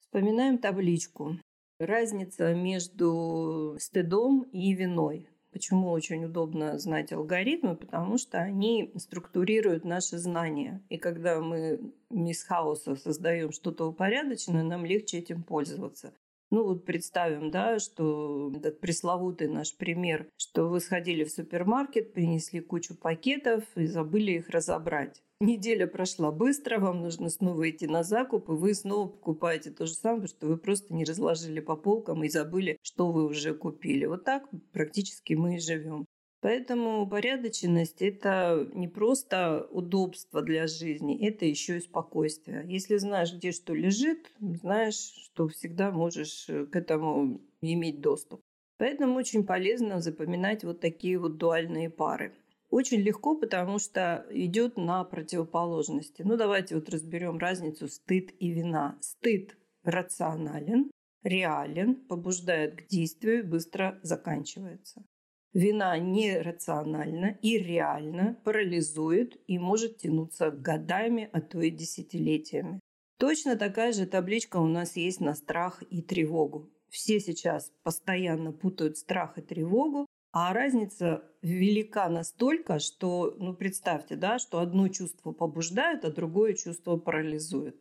Вспоминаем 0.00 0.58
табличку. 0.58 1.38
Разница 1.78 2.54
между 2.54 3.76
стыдом 3.78 4.42
и 4.52 4.74
виной. 4.74 5.28
Почему 5.52 5.90
очень 5.90 6.24
удобно 6.24 6.78
знать 6.78 7.12
алгоритмы? 7.12 7.76
Потому 7.76 8.16
что 8.16 8.38
они 8.38 8.90
структурируют 8.96 9.84
наши 9.84 10.16
знания. 10.16 10.82
И 10.88 10.96
когда 10.96 11.40
мы 11.40 11.92
из 12.10 12.42
хаоса 12.42 12.96
создаем 12.96 13.52
что-то 13.52 13.86
упорядоченное, 13.86 14.62
нам 14.62 14.86
легче 14.86 15.18
этим 15.18 15.42
пользоваться. 15.42 16.14
Ну 16.50 16.64
вот 16.64 16.84
представим, 16.84 17.50
да, 17.50 17.78
что 17.78 18.52
этот 18.54 18.80
пресловутый 18.80 19.48
наш 19.48 19.74
пример, 19.74 20.28
что 20.36 20.68
вы 20.68 20.80
сходили 20.80 21.24
в 21.24 21.30
супермаркет, 21.30 22.12
принесли 22.12 22.60
кучу 22.60 22.94
пакетов 22.94 23.64
и 23.74 23.86
забыли 23.86 24.32
их 24.32 24.50
разобрать. 24.50 25.22
Неделя 25.42 25.88
прошла 25.88 26.30
быстро, 26.30 26.78
вам 26.78 27.00
нужно 27.00 27.28
снова 27.28 27.68
идти 27.68 27.88
на 27.88 28.04
закуп, 28.04 28.48
и 28.48 28.52
вы 28.52 28.74
снова 28.74 29.08
покупаете 29.08 29.72
то 29.72 29.86
же 29.86 29.94
самое, 29.94 30.28
что 30.28 30.46
вы 30.46 30.56
просто 30.56 30.94
не 30.94 31.02
разложили 31.02 31.58
по 31.58 31.74
полкам 31.74 32.22
и 32.22 32.28
забыли, 32.28 32.78
что 32.80 33.10
вы 33.10 33.24
уже 33.24 33.52
купили. 33.52 34.04
Вот 34.04 34.22
так 34.22 34.48
практически 34.70 35.34
мы 35.34 35.56
и 35.56 35.58
живем. 35.58 36.06
Поэтому 36.42 37.02
упорядоченность– 37.02 38.00
это 38.02 38.68
не 38.72 38.86
просто 38.86 39.66
удобство 39.72 40.42
для 40.42 40.68
жизни, 40.68 41.26
это 41.26 41.44
еще 41.44 41.78
и 41.78 41.80
спокойствие. 41.80 42.64
Если 42.68 42.96
знаешь, 42.98 43.34
где 43.34 43.50
что 43.50 43.74
лежит, 43.74 44.30
знаешь, 44.38 44.94
что 45.24 45.48
всегда 45.48 45.90
можешь 45.90 46.48
э, 46.48 46.66
к 46.66 46.76
этому 46.76 47.40
иметь 47.60 48.00
доступ. 48.00 48.40
Поэтому 48.78 49.16
очень 49.16 49.44
полезно 49.44 50.00
запоминать 50.00 50.62
вот 50.62 50.78
такие 50.78 51.18
вот 51.18 51.36
дуальные 51.36 51.90
пары. 51.90 52.32
Очень 52.72 53.02
легко, 53.02 53.36
потому 53.36 53.78
что 53.78 54.26
идет 54.30 54.78
на 54.78 55.04
противоположности. 55.04 56.22
Ну, 56.22 56.38
давайте 56.38 56.74
вот 56.74 56.88
разберем 56.88 57.36
разницу 57.36 57.86
стыд 57.86 58.30
и 58.38 58.48
вина. 58.48 58.96
Стыд 59.02 59.58
рационален, 59.84 60.90
реален, 61.22 61.96
побуждает 61.96 62.76
к 62.76 62.86
действию, 62.88 63.46
быстро 63.46 64.00
заканчивается. 64.02 65.04
Вина 65.52 65.98
нерациональна 65.98 67.36
и 67.42 67.58
реально 67.58 68.40
парализует 68.42 69.38
и 69.46 69.58
может 69.58 69.98
тянуться 69.98 70.50
годами, 70.50 71.28
а 71.30 71.42
то 71.42 71.60
и 71.60 71.68
десятилетиями. 71.68 72.80
Точно 73.18 73.56
такая 73.56 73.92
же 73.92 74.06
табличка 74.06 74.56
у 74.56 74.66
нас 74.66 74.96
есть 74.96 75.20
на 75.20 75.34
страх 75.34 75.82
и 75.90 76.00
тревогу. 76.00 76.70
Все 76.88 77.20
сейчас 77.20 77.70
постоянно 77.82 78.50
путают 78.50 78.96
страх 78.96 79.36
и 79.36 79.42
тревогу, 79.42 80.06
а 80.32 80.52
разница 80.54 81.22
велика 81.42 82.08
настолько, 82.08 82.78
что, 82.78 83.36
ну, 83.38 83.54
представьте, 83.54 84.16
да, 84.16 84.38
что 84.38 84.60
одно 84.60 84.88
чувство 84.88 85.32
побуждает, 85.32 86.04
а 86.04 86.10
другое 86.10 86.54
чувство 86.54 86.96
парализует. 86.96 87.76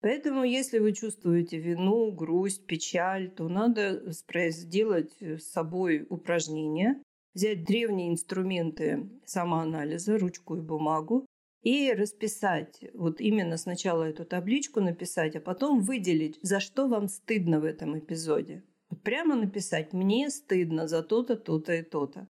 Поэтому, 0.00 0.44
если 0.44 0.78
вы 0.78 0.92
чувствуете 0.92 1.58
вину, 1.58 2.10
грусть, 2.10 2.66
печаль, 2.66 3.30
то 3.30 3.48
надо 3.48 4.02
сделать 4.50 5.14
с 5.20 5.52
собой 5.52 6.06
упражнение, 6.08 7.02
взять 7.34 7.64
древние 7.64 8.08
инструменты 8.08 9.10
самоанализа, 9.26 10.18
ручку 10.18 10.56
и 10.56 10.60
бумагу, 10.62 11.26
и 11.62 11.92
расписать, 11.92 12.82
вот 12.94 13.20
именно 13.20 13.58
сначала 13.58 14.04
эту 14.04 14.24
табличку 14.24 14.80
написать, 14.80 15.36
а 15.36 15.40
потом 15.40 15.80
выделить, 15.80 16.38
за 16.40 16.58
что 16.58 16.88
вам 16.88 17.08
стыдно 17.08 17.60
в 17.60 17.64
этом 17.64 17.98
эпизоде. 17.98 18.64
Прямо 19.02 19.34
написать 19.34 19.92
«мне 19.92 20.30
стыдно 20.30 20.86
за 20.86 21.02
то-то, 21.02 21.36
то-то 21.36 21.74
и 21.74 21.82
то-то». 21.82 22.28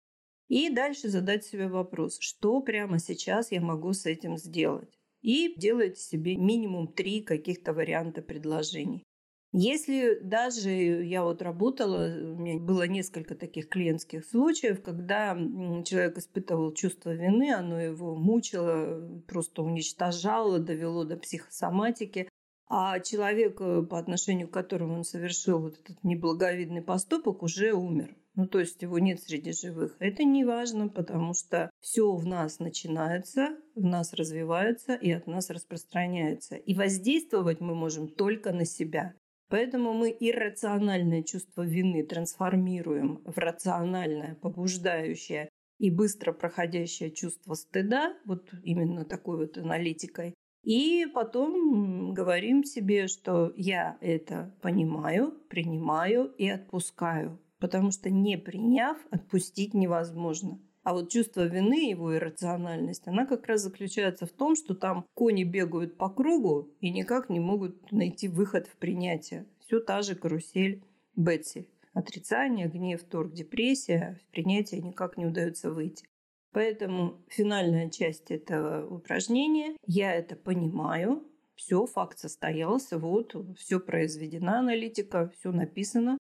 И 0.48 0.68
дальше 0.70 1.08
задать 1.08 1.44
себе 1.44 1.68
вопрос, 1.68 2.18
что 2.20 2.60
прямо 2.60 2.98
сейчас 2.98 3.52
я 3.52 3.60
могу 3.60 3.92
с 3.92 4.06
этим 4.06 4.36
сделать. 4.36 4.98
И 5.22 5.54
делайте 5.56 6.00
себе 6.00 6.36
минимум 6.36 6.92
три 6.92 7.22
каких-то 7.22 7.72
варианта 7.72 8.22
предложений. 8.22 9.04
Если 9.52 10.20
даже 10.22 10.70
я 10.70 11.24
вот 11.24 11.42
работала, 11.42 12.06
у 12.06 12.36
меня 12.36 12.60
было 12.60 12.86
несколько 12.86 13.34
таких 13.34 13.68
клиентских 13.68 14.24
случаев, 14.24 14.80
когда 14.80 15.36
человек 15.84 16.18
испытывал 16.18 16.72
чувство 16.72 17.10
вины, 17.10 17.52
оно 17.52 17.80
его 17.80 18.14
мучило, 18.14 19.20
просто 19.26 19.62
уничтожало, 19.62 20.60
довело 20.60 21.04
до 21.04 21.16
психосоматики, 21.16 22.28
а 22.72 23.00
человек, 23.00 23.60
э, 23.60 23.82
по 23.82 23.98
отношению 23.98 24.48
к 24.48 24.52
которому 24.52 24.94
он 24.94 25.04
совершил 25.04 25.58
вот 25.58 25.80
этот 25.80 26.02
неблаговидный 26.04 26.82
поступок, 26.82 27.42
уже 27.42 27.72
умер. 27.72 28.16
Ну, 28.36 28.46
то 28.46 28.60
есть 28.60 28.80
его 28.80 29.00
нет 29.00 29.20
среди 29.20 29.52
живых. 29.52 29.96
Это 29.98 30.22
не 30.22 30.44
важно, 30.44 30.88
потому 30.88 31.34
что 31.34 31.68
все 31.80 32.14
в 32.14 32.24
нас 32.24 32.60
начинается, 32.60 33.56
в 33.74 33.84
нас 33.84 34.12
развивается 34.12 34.94
и 34.94 35.10
от 35.10 35.26
нас 35.26 35.50
распространяется. 35.50 36.54
И 36.54 36.74
воздействовать 36.74 37.60
мы 37.60 37.74
можем 37.74 38.06
только 38.06 38.52
на 38.52 38.64
себя. 38.64 39.14
Поэтому 39.48 39.92
мы 39.92 40.16
иррациональное 40.18 41.24
чувство 41.24 41.62
вины 41.62 42.04
трансформируем 42.04 43.20
в 43.24 43.36
рациональное, 43.36 44.36
побуждающее 44.36 45.48
и 45.80 45.90
быстро 45.90 46.32
проходящее 46.32 47.10
чувство 47.10 47.54
стыда, 47.54 48.14
вот 48.26 48.48
именно 48.62 49.04
такой 49.04 49.38
вот 49.38 49.58
аналитикой. 49.58 50.34
И 50.62 51.06
потом 51.14 52.12
говорим 52.12 52.64
себе, 52.64 53.08
что 53.08 53.52
я 53.56 53.96
это 54.00 54.54
понимаю, 54.60 55.34
принимаю 55.48 56.32
и 56.36 56.48
отпускаю. 56.48 57.38
Потому 57.58 57.90
что 57.90 58.10
не 58.10 58.36
приняв, 58.36 58.96
отпустить 59.10 59.74
невозможно. 59.74 60.58
А 60.82 60.94
вот 60.94 61.10
чувство 61.10 61.46
вины, 61.46 61.90
его 61.90 62.14
иррациональность, 62.14 63.06
она 63.06 63.26
как 63.26 63.46
раз 63.46 63.60
заключается 63.60 64.26
в 64.26 64.30
том, 64.30 64.56
что 64.56 64.74
там 64.74 65.04
кони 65.14 65.44
бегают 65.44 65.98
по 65.98 66.08
кругу 66.08 66.70
и 66.80 66.90
никак 66.90 67.28
не 67.28 67.38
могут 67.38 67.92
найти 67.92 68.28
выход 68.28 68.66
в 68.66 68.76
принятие. 68.76 69.46
Все 69.60 69.80
та 69.80 70.00
же 70.00 70.14
карусель 70.14 70.82
Бетси. 71.16 71.68
Отрицание, 71.92 72.68
гнев, 72.68 73.02
торг, 73.02 73.32
депрессия, 73.32 74.18
в 74.22 74.32
принятие 74.32 74.80
никак 74.80 75.18
не 75.18 75.26
удается 75.26 75.70
выйти. 75.70 76.06
Поэтому 76.52 77.24
финальная 77.28 77.90
часть 77.90 78.30
этого 78.30 78.86
упражнения, 78.86 79.76
я 79.86 80.12
это 80.14 80.34
понимаю, 80.34 81.24
все, 81.54 81.86
факт 81.86 82.18
состоялся, 82.18 82.98
вот, 82.98 83.34
все 83.56 83.78
произведена 83.78 84.58
аналитика, 84.58 85.30
все 85.36 85.52
написано, 85.52 86.18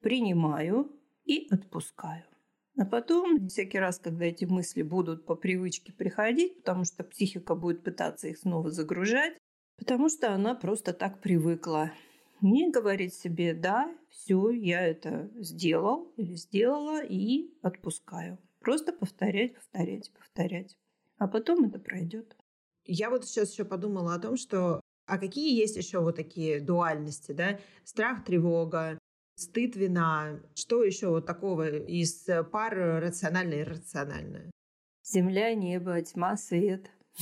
принимаю 0.00 0.90
и 1.24 1.48
отпускаю. 1.50 2.24
А 2.78 2.84
потом, 2.84 3.48
всякий 3.48 3.78
раз, 3.78 3.98
когда 3.98 4.26
эти 4.26 4.44
мысли 4.44 4.82
будут 4.82 5.26
по 5.26 5.34
привычке 5.34 5.92
приходить, 5.92 6.56
потому 6.58 6.84
что 6.84 7.04
психика 7.04 7.54
будет 7.54 7.82
пытаться 7.82 8.28
их 8.28 8.38
снова 8.38 8.70
загружать, 8.70 9.36
потому 9.78 10.08
что 10.08 10.32
она 10.32 10.54
просто 10.54 10.92
так 10.92 11.20
привыкла. 11.20 11.90
Не 12.42 12.70
говорить 12.70 13.14
себе, 13.14 13.54
да, 13.54 13.90
все, 14.10 14.50
я 14.50 14.86
это 14.86 15.30
сделал 15.36 16.12
или 16.16 16.34
сделала 16.34 17.02
и 17.02 17.50
отпускаю. 17.62 18.38
Просто 18.66 18.92
повторять, 18.92 19.54
повторять, 19.54 20.12
повторять. 20.12 20.76
А 21.18 21.28
потом 21.28 21.66
это 21.66 21.78
пройдет. 21.78 22.36
Я 22.84 23.10
вот 23.10 23.24
сейчас 23.24 23.52
еще 23.52 23.64
подумала 23.64 24.14
о 24.14 24.18
том, 24.18 24.36
что 24.36 24.80
а 25.06 25.18
какие 25.18 25.56
есть 25.56 25.76
еще 25.76 26.00
вот 26.00 26.16
такие 26.16 26.58
дуальности, 26.60 27.30
да? 27.30 27.60
Страх, 27.84 28.24
тревога, 28.24 28.98
стыд, 29.36 29.76
вина. 29.76 30.40
Что 30.56 30.82
еще 30.82 31.10
вот 31.10 31.26
такого 31.26 31.76
из 31.76 32.28
пар 32.50 32.76
рациональное 33.00 33.58
и 33.58 33.62
иррациональное? 33.62 34.50
Земля, 35.04 35.54
небо, 35.54 36.02
тьма, 36.02 36.36
свет. 36.36 36.90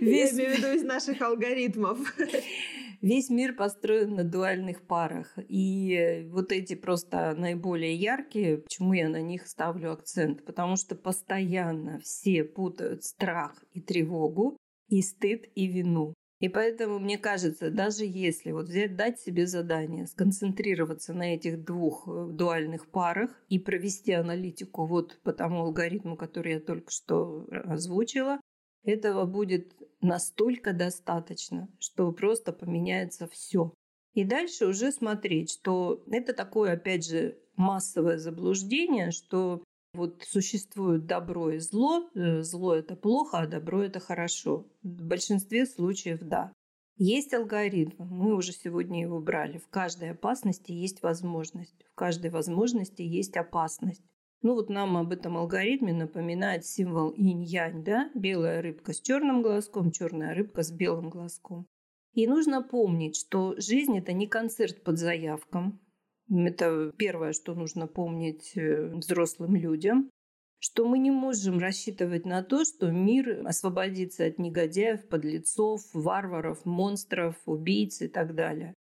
Я 0.00 0.30
имею 0.30 0.30
в 0.30 0.58
виду 0.58 0.68
из 0.68 0.82
наших 0.82 1.20
алгоритмов. 1.20 1.98
Весь 3.00 3.30
мир 3.30 3.54
построен 3.54 4.14
на 4.14 4.24
дуальных 4.24 4.86
парах. 4.86 5.36
И 5.48 6.26
вот 6.30 6.52
эти 6.52 6.74
просто 6.74 7.34
наиболее 7.36 7.94
яркие, 7.94 8.58
почему 8.58 8.92
я 8.92 9.08
на 9.08 9.22
них 9.22 9.46
ставлю 9.46 9.92
акцент? 9.92 10.44
Потому 10.44 10.76
что 10.76 10.94
постоянно 10.94 12.00
все 12.00 12.44
путают 12.44 13.04
страх 13.04 13.62
и 13.72 13.80
тревогу, 13.80 14.56
и 14.88 15.02
стыд 15.02 15.46
и 15.54 15.66
вину. 15.66 16.14
И 16.38 16.50
поэтому, 16.50 16.98
мне 16.98 17.16
кажется, 17.16 17.70
даже 17.70 18.04
если 18.04 18.52
вот 18.52 18.66
взять, 18.66 18.94
дать 18.94 19.18
себе 19.18 19.46
задание, 19.46 20.06
сконцентрироваться 20.06 21.14
на 21.14 21.34
этих 21.34 21.64
двух 21.64 22.06
э, 22.06 22.28
дуальных 22.30 22.90
парах 22.90 23.30
и 23.48 23.58
провести 23.58 24.12
аналитику 24.12 24.86
вот 24.86 25.18
по 25.22 25.32
тому 25.32 25.62
алгоритму, 25.62 26.14
который 26.16 26.54
я 26.54 26.60
только 26.60 26.90
что 26.90 27.46
озвучила, 27.64 28.38
этого 28.84 29.24
будет 29.24 29.72
настолько 30.06 30.72
достаточно, 30.72 31.68
что 31.78 32.10
просто 32.12 32.52
поменяется 32.52 33.28
все. 33.28 33.72
И 34.14 34.24
дальше 34.24 34.66
уже 34.66 34.92
смотреть, 34.92 35.50
что 35.50 36.02
это 36.10 36.32
такое, 36.32 36.72
опять 36.72 37.06
же, 37.06 37.36
массовое 37.56 38.18
заблуждение, 38.18 39.10
что 39.10 39.62
вот 39.92 40.22
существует 40.26 41.06
добро 41.06 41.50
и 41.50 41.58
зло. 41.58 42.08
Э, 42.14 42.42
зло– 42.42 42.74
это 42.76 42.96
плохо, 42.96 43.38
а 43.38 43.46
добро– 43.46 43.82
это 43.84 44.00
хорошо. 44.00 44.66
В 44.82 45.02
большинстве 45.02 45.66
случаев– 45.66 46.20
да. 46.22 46.52
Есть 46.98 47.34
алгоритм, 47.34 48.04
мы 48.04 48.34
уже 48.34 48.52
сегодня 48.52 49.02
его 49.02 49.20
брали. 49.20 49.58
В 49.58 49.68
каждой 49.68 50.12
опасности 50.12 50.72
есть 50.72 51.02
возможность, 51.02 51.84
в 51.92 51.94
каждой 51.94 52.30
возможности 52.30 53.02
есть 53.02 53.36
опасность. 53.36 54.02
Ну 54.42 54.54
вот 54.54 54.68
нам 54.68 54.96
об 54.96 55.12
этом 55.12 55.36
алгоритме 55.36 55.92
напоминает 55.92 56.64
символ 56.64 57.10
инь-янь, 57.10 57.82
да? 57.82 58.10
Белая 58.14 58.62
рыбка 58.62 58.92
с 58.92 59.00
черным 59.00 59.42
глазком, 59.42 59.90
черная 59.90 60.34
рыбка 60.34 60.62
с 60.62 60.70
белым 60.70 61.10
глазком. 61.10 61.66
И 62.12 62.26
нужно 62.26 62.62
помнить, 62.62 63.16
что 63.16 63.54
жизнь– 63.58 63.96
это 63.98 64.12
не 64.12 64.26
концерт 64.26 64.82
под 64.82 64.98
заявкам, 64.98 65.80
это 66.28 66.92
первое, 66.96 67.32
что 67.32 67.54
нужно 67.54 67.86
помнить 67.86 68.52
э, 68.56 68.88
взрослым 68.94 69.54
людям, 69.54 70.10
что 70.58 70.86
мы 70.86 70.98
не 70.98 71.10
можем 71.10 71.58
рассчитывать 71.58 72.24
на 72.24 72.42
то, 72.42 72.64
что 72.64 72.90
мир 72.90 73.46
освободится 73.46 74.24
от 74.24 74.38
негодяев, 74.38 75.08
подлецов, 75.08 75.82
варваров, 75.92 76.64
монстров, 76.64 77.36
убийц 77.46 78.02
и 78.02 78.08
так 78.08 78.34
далее. 78.34 78.74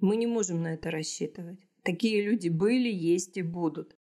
Мы 0.00 0.16
не 0.16 0.26
можем 0.26 0.62
на 0.62 0.74
это 0.74 0.90
рассчитывать. 0.90 1.60
Такие 1.84 2.22
люди 2.22 2.48
были, 2.48 2.88
есть 2.88 3.36
и 3.36 3.42
будут. 3.42 3.94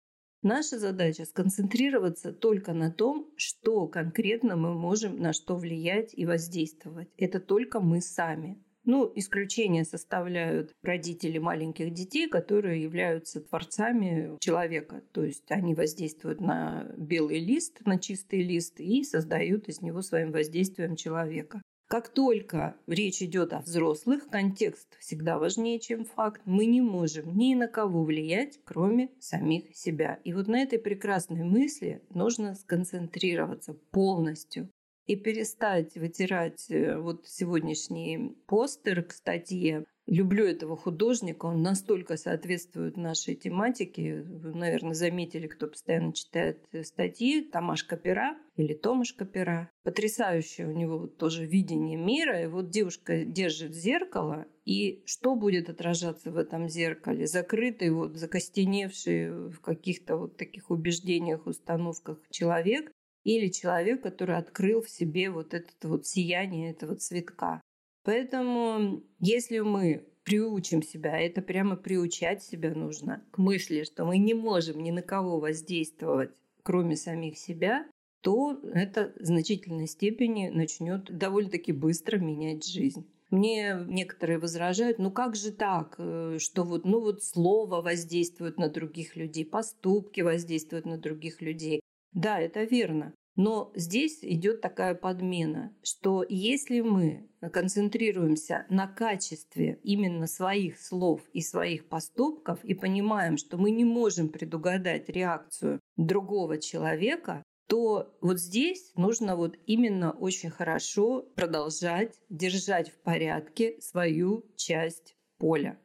Наша 0.44 0.77
задача 0.77 1.25
сконцентрироваться 1.25 2.32
только 2.32 2.74
на 2.74 2.91
том, 2.91 3.32
что 3.36 3.88
конкретно 3.88 4.56
мы 4.56 4.74
можем 4.74 5.17
на 5.17 5.34
что 5.34 5.56
влиять 5.56 6.13
и 6.13 6.25
воздействовать. 6.25 7.10
Это 7.17 7.39
только 7.39 7.79
мы 7.79 8.01
сами. 8.01 8.62
Ну, 8.88 9.12
исключение 9.15 9.84
составляют 9.84 10.74
родители 10.82 11.39
маленьких 11.39 11.91
детей, 11.91 12.29
которые 12.29 12.82
являются 12.82 13.41
творцами 13.41 14.38
человека. 14.39 15.03
То 15.12 15.25
есть 15.25 15.51
они 15.51 15.75
воздействуют 15.75 16.39
на 16.39 16.89
белый 16.98 17.39
лист, 17.39 17.86
на 17.86 18.00
чистый 18.00 18.44
лист 18.44 18.79
и 18.79 19.03
создают 19.03 19.67
из 19.67 19.82
него 19.82 20.01
своим 20.01 20.32
воздействием 20.32 20.96
человека. 20.96 21.62
Как 21.88 22.10
только 22.10 22.75
речь 22.86 23.22
идет 23.22 23.53
о 23.53 23.60
взрослых, 23.60 24.27
контекст 24.27 24.98
всегда 25.00 25.39
важнее, 25.39 25.79
чем 25.79 26.03
факт. 26.03 26.41
Мы 26.44 26.65
не 26.65 26.82
можем 26.82 27.38
ни 27.38 27.56
на 27.56 27.70
кого 27.70 28.03
влиять, 28.03 28.60
кроме 28.65 29.10
самих 29.22 29.74
себя. 29.74 30.20
И 30.25 30.34
вот 30.34 30.48
на 30.48 30.62
этой 30.62 30.79
прекрасной 30.79 31.46
мысли 31.46 32.01
нужно 32.10 32.56
сконцентрироваться 32.56 33.74
полностью 33.91 34.70
и 35.06 35.15
перестать 35.15 35.96
вытирать 35.96 36.70
э, 36.70 36.98
вот 36.98 37.25
сегодняшний 37.25 38.36
постер 38.48 39.03
к 39.03 39.13
статье. 39.13 39.86
Люблю 40.08 40.46
этого 40.46 40.78
художника, 40.78 41.48
он 41.48 41.62
настолько 41.62 42.16
соответствует 42.16 42.96
нашей 42.96 43.36
тематике. 43.36 44.22
Вы, 44.22 44.54
наверное, 44.54 44.94
заметили, 44.94 45.48
кто 45.48 45.68
постоянно 45.68 46.14
читает 46.14 46.66
э, 46.72 46.84
статьи. 46.84 47.42
Тамаш 47.42 47.84
Капера 47.84 48.38
или 48.56 48.74
Томаш 48.74 49.12
Капера. 49.14 49.70
Потрясающее 49.84 50.66
у 50.66 50.72
него 50.72 51.08
тоже 51.08 51.46
видение 51.46 51.98
мира. 51.98 52.42
И 52.42 52.48
вот 52.48 52.70
девушка 52.70 53.26
держит 53.26 53.76
зеркало, 53.76 54.46
и 54.64 55.04
что 55.06 55.36
будет 55.36 55.70
отражаться 55.70 56.32
в 56.32 56.38
этом 56.38 56.70
зеркале? 56.70 57.28
Закрытый, 57.28 57.90
вот, 57.90 58.16
закостеневший 58.16 59.50
в 59.50 59.60
каких-то 59.60 60.16
вот 60.16 60.38
таких 60.38 60.70
убеждениях, 60.72 61.46
установках 61.46 62.20
человек 62.32 62.94
или 63.26 63.50
человек, 63.50 64.04
который 64.04 64.38
открыл 64.38 64.82
в 64.82 64.90
себе 64.90 65.30
вот 65.30 65.54
это 65.54 65.68
вот 65.84 66.08
сияние 66.08 66.72
этого 66.72 66.96
цветка. 66.96 67.62
Поэтому 68.08 69.04
если 69.20 69.60
мы 69.60 70.08
приучим 70.24 70.82
себя, 70.82 71.20
это 71.20 71.42
прямо 71.42 71.76
приучать 71.76 72.41
себя 72.41 72.74
нужно 72.74 73.22
к 73.32 73.38
мысли, 73.38 73.84
что 73.84 74.06
мы 74.06 74.17
не 74.17 74.34
можем 74.34 74.82
ни 74.82 74.91
на 74.91 75.02
кого 75.02 75.41
воздействовать, 75.41 76.32
кроме 76.63 76.96
самих 76.96 77.38
себя, 77.38 77.86
то 78.22 78.62
это 78.74 79.12
в 79.20 79.26
значительной 79.26 79.88
степени 79.88 80.48
начнет 80.48 81.17
довольно-таки 81.17 81.74
быстро 81.74 82.17
менять 82.17 82.65
жизнь. 82.65 83.06
Мне 83.30 83.78
некоторые 83.89 84.39
возражают, 84.39 85.00
ну 85.00 85.12
как 85.12 85.36
же 85.36 85.52
так, 85.52 85.96
э, 85.98 86.38
что 86.39 86.63
вот, 86.63 86.86
ну 86.86 87.02
вот 87.02 87.24
слово 87.24 87.82
воздействует 87.82 88.58
на 88.58 88.70
других 88.70 89.17
людей, 89.17 89.43
поступки 89.43 90.22
воздействуют 90.22 90.86
на 90.86 90.98
других 90.98 91.41
людей. 91.41 91.82
Да, 92.13 92.39
это 92.39 92.63
верно. 92.63 93.13
Но 93.38 93.71
здесь 93.76 94.17
идет 94.23 94.62
такая 94.62 94.95
подмена, 94.95 95.71
что 95.84 96.26
если 96.28 96.82
мы 96.82 97.30
концентрируемся 97.54 98.65
на 98.69 98.88
качестве 98.88 99.80
именно 99.84 100.26
своих 100.26 100.82
слов 100.82 101.21
и 101.34 101.41
своих 101.41 101.88
поступков 101.88 102.65
и 102.65 102.73
понимаем, 102.73 103.38
что 103.38 103.58
мы 103.58 103.69
не 103.69 103.86
можем 103.86 104.30
предугадать 104.30 105.08
реакцию 105.10 105.80
другого 105.97 106.58
человека, 106.58 107.43
то 107.67 108.12
вот 108.21 108.39
здесь 108.39 108.91
нужно 108.95 109.36
вот 109.36 109.56
именно 109.67 110.12
очень 110.13 110.50
хорошо 110.50 111.21
продолжать 111.36 112.19
держать 112.30 112.89
в 112.89 112.97
порядке 112.97 113.80
свою 113.82 114.45
часть 114.56 115.15
поля. 115.38 115.78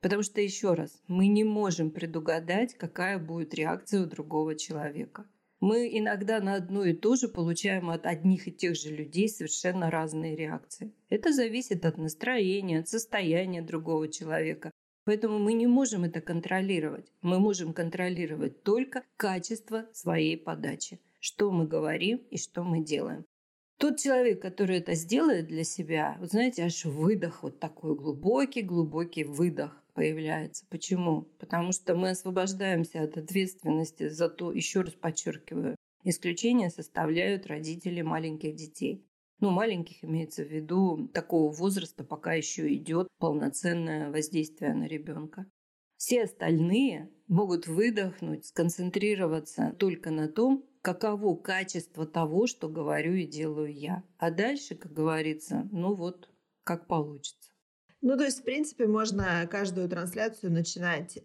Потому 0.00 0.22
что, 0.22 0.40
еще 0.40 0.74
раз, 0.74 1.02
мы 1.08 1.26
не 1.26 1.42
можем 1.42 1.90
предугадать, 1.90 2.74
какая 2.74 3.18
будет 3.18 3.52
реакция 3.52 4.02
у 4.02 4.06
другого 4.06 4.54
человека 4.54 5.26
мы 5.60 5.90
иногда 5.92 6.40
на 6.40 6.54
одно 6.54 6.84
и 6.84 6.94
то 6.94 7.16
же 7.16 7.28
получаем 7.28 7.90
от 7.90 8.06
одних 8.06 8.48
и 8.48 8.52
тех 8.52 8.76
же 8.76 8.88
людей 8.88 9.28
совершенно 9.28 9.90
разные 9.90 10.34
реакции. 10.34 10.92
Это 11.10 11.32
зависит 11.32 11.84
от 11.84 11.98
настроения, 11.98 12.80
от 12.80 12.88
состояния 12.88 13.60
другого 13.60 14.08
человека. 14.08 14.70
Поэтому 15.04 15.38
мы 15.38 15.52
не 15.52 15.66
можем 15.66 16.04
это 16.04 16.20
контролировать. 16.20 17.12
Мы 17.20 17.38
можем 17.38 17.72
контролировать 17.74 18.62
только 18.62 19.02
качество 19.16 19.86
своей 19.92 20.36
подачи. 20.36 20.98
Что 21.20 21.50
мы 21.50 21.66
говорим 21.66 22.22
и 22.30 22.38
что 22.38 22.64
мы 22.64 22.82
делаем. 22.82 23.26
Тот 23.76 23.98
человек, 23.98 24.40
который 24.42 24.78
это 24.78 24.94
сделает 24.94 25.46
для 25.46 25.64
себя, 25.64 26.16
вот 26.20 26.30
знаете, 26.30 26.64
аж 26.64 26.84
выдох, 26.84 27.42
вот 27.42 27.60
такой 27.60 27.94
глубокий-глубокий 27.96 29.24
выдох 29.24 29.79
появляется. 29.92 30.66
Почему? 30.68 31.22
Потому 31.38 31.72
что 31.72 31.94
мы 31.94 32.10
освобождаемся 32.10 33.02
от 33.02 33.16
ответственности 33.16 34.08
за 34.08 34.28
то, 34.28 34.52
еще 34.52 34.82
раз 34.82 34.94
подчеркиваю, 34.94 35.76
исключения 36.04 36.70
составляют 36.70 37.46
родители 37.46 38.02
маленьких 38.02 38.54
детей. 38.54 39.06
Ну, 39.40 39.50
маленьких 39.50 40.04
имеется 40.04 40.44
в 40.44 40.48
виду 40.48 41.08
такого 41.14 41.50
возраста, 41.50 42.04
пока 42.04 42.34
еще 42.34 42.72
идет 42.74 43.08
полноценное 43.18 44.10
воздействие 44.10 44.74
на 44.74 44.84
ребенка. 44.84 45.46
Все 45.96 46.24
остальные 46.24 47.10
могут 47.26 47.66
выдохнуть, 47.66 48.46
сконцентрироваться 48.46 49.74
только 49.78 50.10
на 50.10 50.28
том, 50.28 50.64
каково 50.82 51.36
качество 51.36 52.06
того, 52.06 52.46
что 52.46 52.68
говорю 52.68 53.14
и 53.14 53.26
делаю 53.26 53.72
я. 53.72 54.02
А 54.18 54.30
дальше, 54.30 54.74
как 54.74 54.92
говорится, 54.92 55.68
ну 55.72 55.94
вот, 55.94 56.30
как 56.64 56.86
получится. 56.86 57.49
Ну, 58.02 58.16
то 58.16 58.24
есть, 58.24 58.40
в 58.40 58.42
принципе, 58.44 58.86
можно 58.86 59.46
каждую 59.50 59.88
трансляцию 59.88 60.52
начинать. 60.52 61.18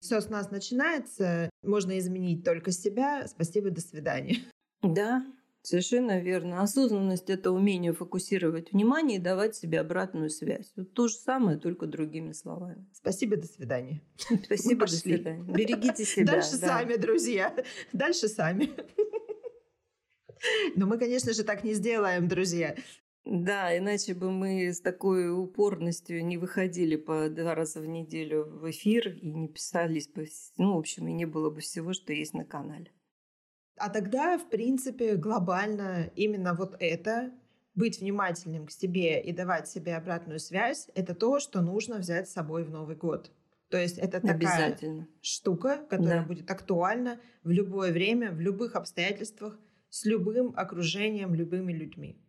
Все 0.00 0.20
с 0.20 0.28
нас 0.28 0.50
начинается, 0.50 1.50
можно 1.62 1.98
изменить 1.98 2.44
только 2.44 2.72
себя. 2.72 3.28
Спасибо, 3.28 3.70
до 3.70 3.80
свидания. 3.80 4.38
Да, 4.82 5.24
Совершенно 5.62 6.20
верно. 6.20 6.60
Осознанность– 6.60 7.26
это 7.30 7.52
умение 7.52 7.92
фокусировать 7.92 8.72
внимание 8.72 9.18
и 9.18 9.22
давать 9.22 9.54
себе 9.54 9.78
обратную 9.78 10.28
связь. 10.28 10.72
Вот 10.74 10.92
то 10.92 11.06
же 11.06 11.14
самое, 11.14 11.56
только 11.56 11.86
другими 11.86 12.32
словами. 12.32 12.84
Спасибо, 12.92 13.36
до 13.36 13.46
свидания. 13.46 14.02
Спасибо, 14.44 14.86
до 14.86 14.92
свидания. 14.92 15.52
Берегите 15.52 16.04
себя. 16.04 16.32
Дальше 16.32 16.58
да. 16.58 16.66
сами, 16.66 16.96
друзья. 16.96 17.54
Дальше 17.92 18.26
сами. 18.26 18.70
Но 20.74 20.86
мы, 20.86 20.98
конечно 20.98 21.32
же, 21.32 21.44
так 21.44 21.62
не 21.62 21.74
сделаем, 21.74 22.26
друзья. 22.26 22.74
Да, 23.24 23.76
иначе 23.76 24.14
бы 24.14 24.32
мы 24.32 24.72
с 24.72 24.80
такой 24.80 25.30
упорностью 25.30 26.24
не 26.26 26.38
выходили 26.38 26.96
по 26.96 27.28
два 27.28 27.54
раза 27.54 27.80
в 27.80 27.86
неделю 27.86 28.44
в 28.44 28.68
эфир 28.70 29.08
и 29.08 29.30
не 29.30 29.48
писались 29.48 30.08
бы, 30.08 30.26
ну, 30.56 30.74
в 30.74 30.78
общем, 30.78 31.06
и 31.06 31.12
не 31.12 31.24
было 31.24 31.50
бы 31.50 31.60
всего, 31.60 31.92
что 31.92 32.12
есть 32.12 32.34
на 32.34 32.44
канале. 32.44 32.90
А 33.76 33.90
тогда, 33.90 34.38
в 34.38 34.50
принципе, 34.50 35.14
глобально 35.14 36.10
именно 36.16 36.54
вот 36.54 36.76
это, 36.80 37.32
быть 37.74 38.00
внимательным 38.00 38.66
к 38.66 38.70
себе 38.70 39.22
и 39.22 39.32
давать 39.32 39.68
себе 39.68 39.96
обратную 39.96 40.38
связь, 40.38 40.90
это 40.94 41.14
то, 41.14 41.38
что 41.38 41.62
нужно 41.62 41.98
взять 41.98 42.28
с 42.28 42.32
собой 42.32 42.64
в 42.64 42.70
Новый 42.70 42.96
год. 42.96 43.30
То 43.70 43.78
есть 43.78 43.98
это 43.98 44.20
такая 44.20 44.76
штука, 45.22 45.78
которая 45.88 46.20
да. 46.20 46.26
будет 46.26 46.50
актуальна 46.50 47.18
в 47.42 47.50
любое 47.50 47.92
время, 47.92 48.30
в 48.30 48.40
любых 48.40 48.76
обстоятельствах, 48.76 49.58
с 49.88 50.04
любым 50.04 50.52
окружением, 50.56 51.34
любыми 51.34 51.72
людьми. 51.72 52.22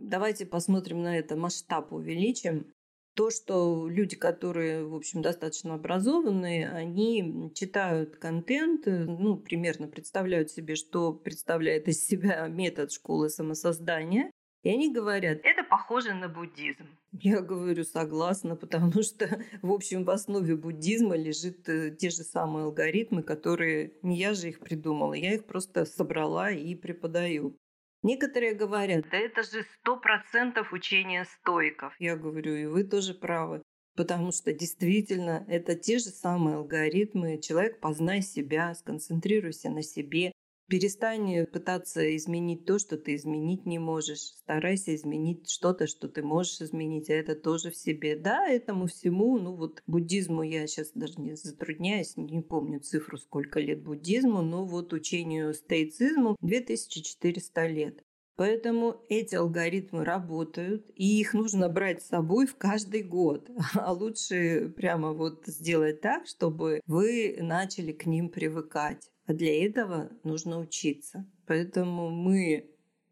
Давайте 0.00 0.46
посмотрим 0.46 1.02
на 1.02 1.18
это, 1.18 1.36
масштаб 1.36 1.92
увеличим. 1.92 2.72
То, 3.16 3.30
что 3.30 3.88
люди, 3.88 4.16
которые, 4.16 4.84
в 4.84 4.94
общем, 4.94 5.20
достаточно 5.20 5.74
образованные, 5.74 6.70
они 6.70 7.52
читают 7.54 8.16
контент, 8.16 8.86
ну, 8.86 9.36
примерно 9.36 9.88
представляют 9.88 10.50
себе, 10.50 10.76
что 10.76 11.12
представляет 11.12 11.88
из 11.88 12.04
себя 12.04 12.46
метод 12.48 12.92
школы 12.92 13.28
самосоздания, 13.28 14.30
и 14.62 14.70
они 14.70 14.92
говорят, 14.92 15.40
это 15.42 15.64
похоже 15.64 16.12
на 16.14 16.28
буддизм. 16.28 16.86
Я 17.12 17.40
говорю, 17.40 17.84
согласна, 17.84 18.56
потому 18.56 18.92
что, 19.02 19.42
в 19.62 19.72
общем, 19.72 20.04
в 20.04 20.10
основе 20.10 20.54
буддизма 20.56 21.16
лежит 21.16 21.68
э, 21.68 21.96
те 21.96 22.10
же 22.10 22.22
самые 22.22 22.64
алгоритмы, 22.64 23.22
которые 23.22 23.94
не 24.02 24.16
я 24.16 24.34
же 24.34 24.48
их 24.48 24.60
придумала, 24.60 25.14
я 25.14 25.34
их 25.34 25.46
просто 25.46 25.84
собрала 25.84 26.50
и 26.50 26.74
преподаю. 26.74 27.56
Некоторые 28.02 28.54
говорят, 28.54 29.04
да 29.10 29.18
это 29.18 29.42
же 29.42 29.62
сто 29.62 29.96
процентов 29.98 30.72
учения 30.72 31.24
стоиков. 31.24 31.94
Я 31.98 32.16
говорю, 32.16 32.54
и 32.54 32.66
вы 32.66 32.84
тоже 32.84 33.14
правы. 33.14 33.62
Потому 33.96 34.32
что 34.32 34.52
действительно 34.52 35.44
это 35.48 35.74
те 35.74 35.98
же 35.98 36.06
самые 36.06 36.56
алгоритмы. 36.56 37.38
Человек 37.38 37.80
познай 37.80 38.22
себя, 38.22 38.74
сконцентрируйся 38.74 39.68
на 39.68 39.82
себе, 39.82 40.32
Перестань 40.70 41.46
пытаться 41.46 42.16
изменить 42.16 42.64
то, 42.64 42.78
что 42.78 42.96
ты 42.96 43.16
изменить 43.16 43.66
не 43.66 43.80
можешь. 43.80 44.20
Старайся 44.20 44.94
изменить 44.94 45.50
что-то, 45.50 45.88
что 45.88 46.08
ты 46.08 46.22
можешь 46.22 46.60
изменить, 46.60 47.10
а 47.10 47.14
это 47.14 47.34
тоже 47.34 47.72
в 47.72 47.76
себе. 47.76 48.14
Да, 48.14 48.46
этому 48.46 48.86
всему, 48.86 49.36
ну 49.36 49.56
вот 49.56 49.82
буддизму 49.88 50.44
я 50.44 50.68
сейчас 50.68 50.92
даже 50.94 51.20
не 51.20 51.34
затрудняюсь, 51.34 52.16
не 52.16 52.40
помню 52.40 52.78
цифру, 52.78 53.18
сколько 53.18 53.58
лет 53.58 53.82
буддизму, 53.82 54.42
но 54.42 54.64
вот 54.64 54.92
учению 54.92 55.54
стоицизму 55.54 56.36
2400 56.40 57.66
лет. 57.66 58.04
Поэтому 58.36 59.04
эти 59.08 59.34
алгоритмы 59.34 60.04
работают, 60.04 60.88
и 60.94 61.20
их 61.20 61.34
нужно 61.34 61.68
брать 61.68 62.00
с 62.00 62.08
собой 62.08 62.46
в 62.46 62.56
каждый 62.56 63.02
год. 63.02 63.50
А 63.74 63.92
лучше 63.92 64.72
прямо 64.76 65.12
вот 65.12 65.42
сделать 65.46 66.00
так, 66.00 66.28
чтобы 66.28 66.80
вы 66.86 67.36
начали 67.40 67.90
к 67.90 68.06
ним 68.06 68.28
привыкать. 68.28 69.10
А 69.30 69.32
для 69.32 69.64
этого 69.64 70.10
нужно 70.24 70.58
учиться. 70.58 71.24
Поэтому 71.46 72.10
мы 72.10 72.68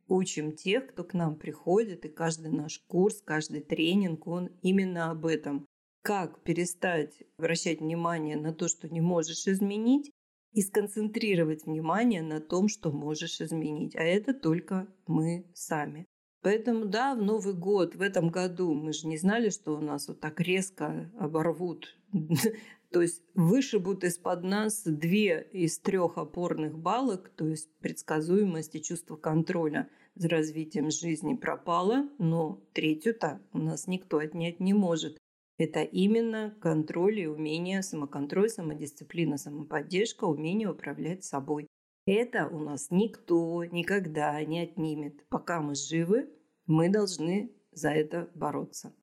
учим 0.08 0.50
тех, 0.50 0.88
кто 0.88 1.04
к 1.04 1.14
нам 1.14 1.36
приходит, 1.36 2.04
и 2.04 2.08
каждый 2.08 2.50
наш 2.50 2.80
курс, 2.88 3.22
каждый 3.24 3.60
тренинг, 3.60 4.26
он 4.26 4.50
именно 4.60 5.12
об 5.12 5.26
этом. 5.26 5.64
Как 6.02 6.42
перестать 6.42 7.22
обращать 7.38 7.78
внимание 7.78 8.36
на 8.36 8.52
то, 8.52 8.66
что 8.66 8.88
не 8.88 9.00
можешь 9.00 9.46
изменить, 9.46 10.10
и 10.50 10.60
сконцентрировать 10.60 11.66
внимание 11.66 12.22
на 12.22 12.40
том, 12.40 12.66
что 12.66 12.90
можешь 12.90 13.40
изменить. 13.40 13.94
А 13.94 14.02
это 14.02 14.34
только 14.34 14.88
мы 15.06 15.46
сами. 15.54 16.04
Поэтому 16.42 16.86
да, 16.86 17.14
в 17.14 17.22
Новый 17.22 17.54
год, 17.54 17.94
в 17.94 18.02
этом 18.02 18.30
году 18.30 18.74
мы 18.74 18.92
же 18.92 19.06
не 19.06 19.18
знали, 19.18 19.50
что 19.50 19.76
у 19.76 19.80
нас 19.80 20.08
вот 20.08 20.18
так 20.18 20.40
резко 20.40 21.12
оборвут 21.18 21.96
то 22.90 23.02
есть 23.02 23.22
вышибут 23.34 24.04
из-под 24.04 24.44
нас 24.44 24.82
две 24.84 25.42
из 25.52 25.78
трех 25.78 26.16
опорных 26.16 26.78
балок, 26.78 27.30
то 27.36 27.46
есть 27.46 27.70
предсказуемость 27.80 28.74
и 28.74 28.82
чувство 28.82 29.16
контроля 29.16 29.88
за 30.14 30.28
развитием 30.28 30.90
жизни 30.90 31.34
пропало, 31.34 32.08
но 32.18 32.62
третью-то 32.72 33.40
у 33.52 33.58
нас 33.58 33.86
никто 33.86 34.18
отнять 34.18 34.60
не 34.60 34.72
может. 34.72 35.18
Это 35.58 35.82
именно 35.82 36.56
контроль 36.60 37.20
и 37.20 37.26
умение, 37.26 37.82
самоконтроль, 37.82 38.48
самодисциплина, 38.48 39.36
самоподдержка, 39.36 40.24
умение 40.24 40.70
управлять 40.70 41.24
собой. 41.24 41.66
Это 42.06 42.48
у 42.48 42.58
нас 42.58 42.88
никто 42.90 43.64
никогда 43.64 44.42
не 44.44 44.60
отнимет. 44.60 45.26
Пока 45.28 45.60
мы 45.60 45.74
живы, 45.74 46.30
мы 46.66 46.88
должны 46.88 47.52
за 47.72 47.90
это 47.90 48.30
бороться. 48.34 48.94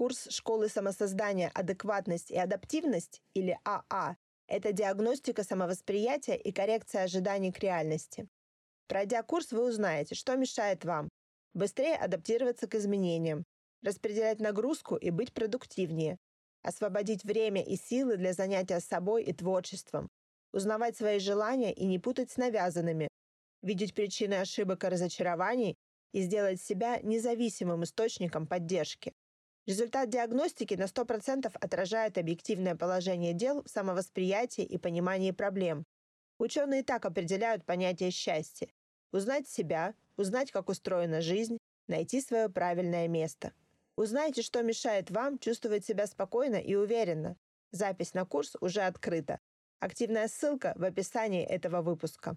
Курс 0.00 0.28
школы 0.30 0.70
самосоздания 0.70 1.50
«Адекватность 1.52 2.30
и 2.30 2.38
адаптивность» 2.38 3.20
или 3.34 3.58
АА– 3.66 4.16
это 4.48 4.72
диагностика 4.72 5.44
самовосприятия 5.44 6.36
и 6.36 6.52
коррекция 6.52 7.02
ожиданий 7.02 7.52
к 7.52 7.58
реальности. 7.58 8.26
Пройдя 8.88 9.22
курс, 9.22 9.52
вы 9.52 9.68
узнаете, 9.68 10.14
что 10.14 10.36
мешает 10.36 10.86
вам 10.86 11.10
быстрее 11.52 11.96
адаптироваться 11.96 12.66
к 12.66 12.76
изменениям, 12.76 13.44
распределять 13.82 14.40
нагрузку 14.40 14.96
и 14.96 15.10
быть 15.10 15.34
продуктивнее, 15.34 16.16
освободить 16.62 17.22
время 17.22 17.62
и 17.62 17.76
силы 17.76 18.16
для 18.16 18.32
занятия 18.32 18.80
собой 18.80 19.24
и 19.24 19.34
творчеством, 19.34 20.08
узнавать 20.54 20.96
свои 20.96 21.18
желания 21.18 21.74
и 21.74 21.84
не 21.84 21.98
путать 21.98 22.30
с 22.30 22.38
навязанными, 22.38 23.08
видеть 23.60 23.92
причины 23.92 24.36
ошибок 24.36 24.82
и 24.82 24.88
разочарований 24.88 25.76
и 26.14 26.22
сделать 26.22 26.58
себя 26.62 27.00
независимым 27.02 27.84
источником 27.84 28.46
поддержки. 28.46 29.12
Результат 29.70 30.10
диагностики 30.10 30.74
на 30.74 30.86
100% 30.86 31.48
отражает 31.60 32.18
объективное 32.18 32.74
положение 32.74 33.34
дел 33.34 33.62
в 33.62 33.68
самовосприятии 33.68 34.64
и 34.64 34.78
понимании 34.78 35.30
проблем. 35.30 35.84
Ученые 36.40 36.82
так 36.82 37.04
определяют 37.04 37.64
понятие 37.64 38.10
счастья. 38.10 38.68
Узнать 39.12 39.48
себя, 39.48 39.94
узнать, 40.16 40.50
как 40.50 40.70
устроена 40.70 41.20
жизнь, 41.20 41.56
найти 41.86 42.20
свое 42.20 42.48
правильное 42.48 43.06
место. 43.06 43.52
Узнайте, 43.94 44.42
что 44.42 44.60
мешает 44.64 45.12
вам 45.12 45.38
чувствовать 45.38 45.86
себя 45.86 46.08
спокойно 46.08 46.56
и 46.56 46.74
уверенно. 46.74 47.36
Запись 47.70 48.12
на 48.12 48.24
курс 48.24 48.56
уже 48.60 48.80
открыта. 48.80 49.38
Активная 49.78 50.26
ссылка 50.26 50.72
в 50.74 50.82
описании 50.82 51.44
этого 51.44 51.80
выпуска. 51.80 52.36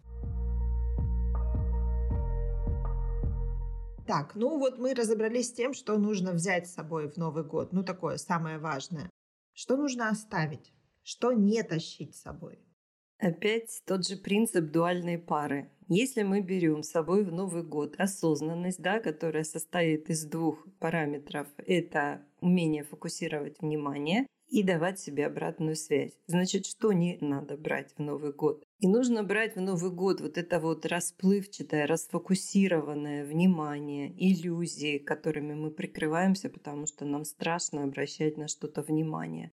Так, 4.06 4.36
ну 4.36 4.60
вот 4.60 4.80
мы 4.80 4.94
разобрались 4.94 5.50
с 5.50 5.54
тем, 5.54 5.74
что 5.74 5.98
нужно 5.98 6.34
взять 6.34 6.68
с 6.68 6.74
собой 6.74 7.10
в 7.10 7.16
Новый 7.16 7.46
год. 7.46 7.72
Ну, 7.72 7.84
такое 7.84 8.18
самое 8.18 8.58
важное. 8.58 9.10
Что 9.54 9.78
нужно 9.78 10.10
оставить? 10.10 10.74
Что 11.04 11.32
не 11.32 11.64
тащить 11.64 12.16
с 12.16 12.22
собой? 12.22 12.60
Опять 13.20 13.82
тот 13.86 14.06
же 14.06 14.18
принцип 14.18 14.72
дуальной 14.72 15.18
пары. 15.18 15.70
Если 15.88 16.24
мы 16.24 16.42
берем 16.42 16.84
с 16.84 16.90
собой 16.90 17.24
в 17.24 17.32
Новый 17.32 17.64
год 17.64 17.96
осознанность, 17.98 18.82
да, 18.82 19.00
которая 19.00 19.46
состоит 19.46 20.10
из 20.10 20.26
двух 20.26 20.68
параметров, 20.80 21.48
это 21.66 22.26
умение 22.42 22.84
фокусировать 22.84 23.62
внимание 23.62 24.28
и 24.50 24.64
давать 24.64 25.00
себе 25.00 25.28
обратную 25.28 25.76
связь. 25.76 26.18
Значит, 26.28 26.66
что 26.66 26.92
не 26.92 27.18
надо 27.22 27.56
брать 27.56 27.94
в 27.98 28.00
Новый 28.00 28.34
год? 28.34 28.63
И 28.84 28.88
нужно 28.88 29.24
брать 29.24 29.56
в 29.56 29.62
Новый 29.62 29.92
год 29.92 30.20
вот 30.20 30.38
это 30.38 30.60
вот 30.60 30.86
расплывчатое, 30.86 31.88
расфокусированное 31.88 33.24
внимание, 33.24 34.12
иллюзии, 34.18 34.98
которыми 34.98 35.54
мы 35.54 35.72
прикрываемся, 35.72 36.50
потому 36.50 36.86
что 36.86 37.06
нам 37.06 37.24
страшно 37.24 37.86
обращать 37.86 38.36
на 38.36 38.50
что-то 38.50 38.82
внимание. 38.82 39.54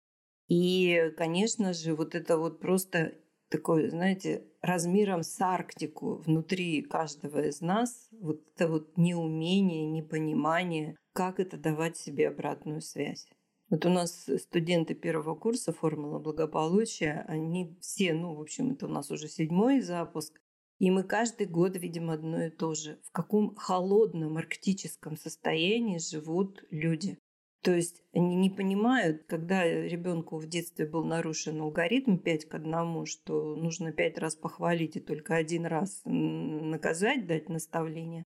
И, 0.48 1.12
конечно 1.18 1.74
же, 1.74 1.96
вот 1.96 2.14
это 2.14 2.38
вот 2.38 2.60
просто 2.60 3.16
такое, 3.50 3.90
знаете, 3.90 4.46
размером 4.62 5.24
с 5.24 5.42
Арктику 5.42 6.18
внутри 6.18 6.84
каждого 6.84 7.48
из 7.48 7.62
нас, 7.62 8.10
вот 8.12 8.44
это 8.54 8.68
вот 8.68 8.96
неумение, 8.96 9.88
непонимание, 9.88 10.96
как 11.14 11.40
это 11.40 11.58
давать 11.58 11.98
себе 11.98 12.28
обратную 12.28 12.80
связь. 12.80 13.28
Вот 13.70 13.86
у 13.86 13.90
нас 13.90 14.30
студенты 14.38 14.94
первого 14.94 15.36
курса 15.36 15.74
«Формула 15.74 16.20
благополучия», 16.20 17.26
они 17.28 17.78
все, 17.82 18.14
ну, 18.14 18.36
в 18.36 18.42
общем, 18.42 18.72
это 18.72 18.86
у 18.86 18.90
нас 18.90 19.10
уже 19.10 19.28
седьмой 19.28 19.82
запуск, 19.82 20.40
и 20.78 20.92
мы 20.92 21.04
каждый 21.04 21.48
год 21.48 21.78
видим 21.78 22.12
одно 22.12 22.44
и 22.44 22.50
то 22.50 22.76
же. 22.76 23.00
В 23.06 23.12
каком 23.12 23.56
холодном 23.56 24.38
арктическом 24.38 25.18
состоянии 25.18 25.98
живут 25.98 26.64
люди. 26.70 27.18
То 27.62 27.74
есть 27.74 28.04
они 28.14 28.36
не 28.36 28.52
понимают, 28.52 29.24
когда 29.24 29.64
ребенку 29.64 30.38
в 30.38 30.46
детстве 30.48 30.86
был 30.86 31.04
нарушен 31.04 31.60
алгоритм 31.62 32.18
5 32.18 32.46
к 32.46 32.54
1, 32.54 33.06
что 33.08 33.56
нужно 33.56 33.92
5 33.92 34.20
раз 34.20 34.36
похвалить 34.36 34.98
и 34.98 35.00
только 35.00 35.36
один 35.36 35.66
раз 35.66 36.02
наказать, 36.06 37.26
дать 37.26 37.50
наставление. 37.50 38.24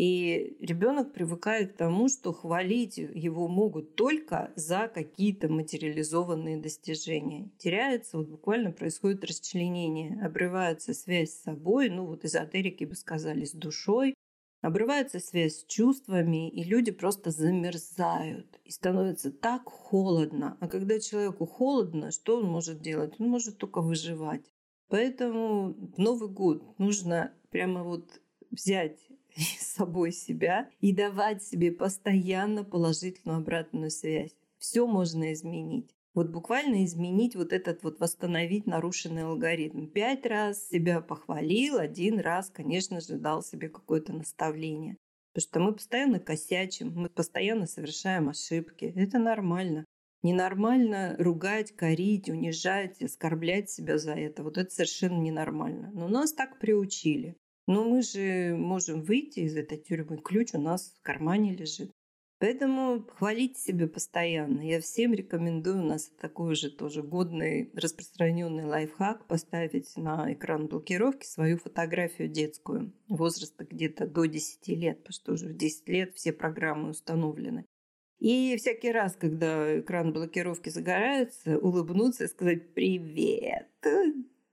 И 0.00 0.56
ребенок 0.60 1.12
привыкает 1.12 1.74
к 1.74 1.76
тому, 1.76 2.08
что 2.08 2.32
хвалить 2.32 2.96
его 2.96 3.48
могут 3.48 3.96
только 3.96 4.50
за 4.56 4.88
какие-то 4.88 5.50
материализованные 5.50 6.56
достижения. 6.56 7.50
Теряется, 7.58 8.16
вот 8.16 8.28
буквально 8.28 8.72
происходит 8.72 9.24
расчленение, 9.24 10.18
обрывается 10.24 10.94
связь 10.94 11.32
с 11.32 11.42
собой, 11.42 11.90
ну 11.90 12.06
вот 12.06 12.24
эзотерики 12.24 12.84
бы 12.84 12.94
сказали, 12.94 13.44
с 13.44 13.52
душой, 13.52 14.14
обрывается 14.62 15.20
связь 15.20 15.56
с 15.56 15.64
чувствами, 15.66 16.48
и 16.48 16.64
люди 16.64 16.92
просто 16.92 17.30
замерзают. 17.30 18.58
И 18.64 18.70
становится 18.70 19.30
так 19.30 19.64
холодно. 19.64 20.56
А 20.60 20.68
когда 20.68 20.98
человеку 20.98 21.44
холодно, 21.44 22.10
что 22.10 22.38
он 22.38 22.46
может 22.46 22.80
делать? 22.80 23.16
Он 23.18 23.28
может 23.28 23.58
только 23.58 23.82
выживать. 23.82 24.50
Поэтому 24.88 25.74
в 25.74 25.98
Новый 25.98 26.30
год 26.30 26.78
нужно 26.78 27.34
прямо 27.50 27.84
вот 27.84 28.22
взять 28.50 28.98
с 29.36 29.74
собой 29.74 30.12
себя 30.12 30.68
и 30.80 30.92
давать 30.92 31.42
себе 31.42 31.72
постоянно 31.72 32.64
положительную 32.64 33.38
обратную 33.38 33.90
связь. 33.90 34.34
Все 34.58 34.86
можно 34.86 35.32
изменить. 35.32 35.94
Вот 36.12 36.28
буквально 36.28 36.84
изменить 36.84 37.36
вот 37.36 37.52
этот 37.52 37.84
вот, 37.84 38.00
восстановить 38.00 38.66
нарушенный 38.66 39.22
алгоритм. 39.22 39.86
Пять 39.86 40.26
раз 40.26 40.68
себя 40.68 41.00
похвалил, 41.00 41.78
один 41.78 42.18
раз, 42.18 42.50
конечно 42.50 43.00
же, 43.00 43.16
дал 43.16 43.42
себе 43.42 43.68
какое-то 43.68 44.12
наставление. 44.12 44.96
Потому 45.32 45.42
что 45.42 45.60
мы 45.60 45.72
постоянно 45.74 46.18
косячим, 46.18 46.92
мы 46.94 47.08
постоянно 47.08 47.66
совершаем 47.66 48.28
ошибки. 48.28 48.92
Это 48.96 49.18
нормально. 49.18 49.84
Ненормально 50.22 51.16
ругать, 51.18 51.74
корить, 51.76 52.28
унижать, 52.28 53.00
оскорблять 53.00 53.70
себя 53.70 53.96
за 53.96 54.12
это. 54.12 54.42
Вот 54.42 54.58
это 54.58 54.70
совершенно 54.70 55.20
ненормально. 55.20 55.90
Но 55.94 56.08
нас 56.08 56.32
так 56.32 56.58
приучили. 56.58 57.36
Но 57.66 57.84
мы 57.84 58.02
же 58.02 58.54
можем 58.56 59.02
выйти 59.02 59.40
из 59.40 59.56
этой 59.56 59.78
тюрьмы. 59.78 60.18
Ключ 60.18 60.54
у 60.54 60.60
нас 60.60 60.94
в 60.98 61.02
кармане 61.02 61.54
лежит. 61.54 61.90
Поэтому 62.40 63.04
хвалите 63.18 63.60
себя 63.60 63.86
постоянно. 63.86 64.62
Я 64.62 64.80
всем 64.80 65.12
рекомендую, 65.12 65.80
у 65.80 65.86
нас 65.86 66.10
такой 66.18 66.54
же 66.54 66.70
тоже 66.70 67.02
годный 67.02 67.70
распространенный 67.74 68.64
лайфхак, 68.64 69.26
поставить 69.26 69.94
на 69.98 70.32
экран 70.32 70.66
блокировки 70.66 71.26
свою 71.26 71.58
фотографию 71.58 72.28
детскую 72.28 72.94
возраста 73.08 73.66
где-то 73.68 74.06
до 74.06 74.24
10 74.24 74.68
лет, 74.68 74.98
потому 75.00 75.12
что 75.12 75.32
уже 75.32 75.48
в 75.48 75.56
10 75.56 75.88
лет 75.90 76.14
все 76.14 76.32
программы 76.32 76.90
установлены. 76.90 77.66
И 78.20 78.56
всякий 78.56 78.90
раз, 78.90 79.16
когда 79.16 79.78
экран 79.78 80.14
блокировки 80.14 80.70
загорается, 80.70 81.58
улыбнуться 81.58 82.24
и 82.24 82.28
сказать 82.28 82.72
«Привет, 82.72 83.68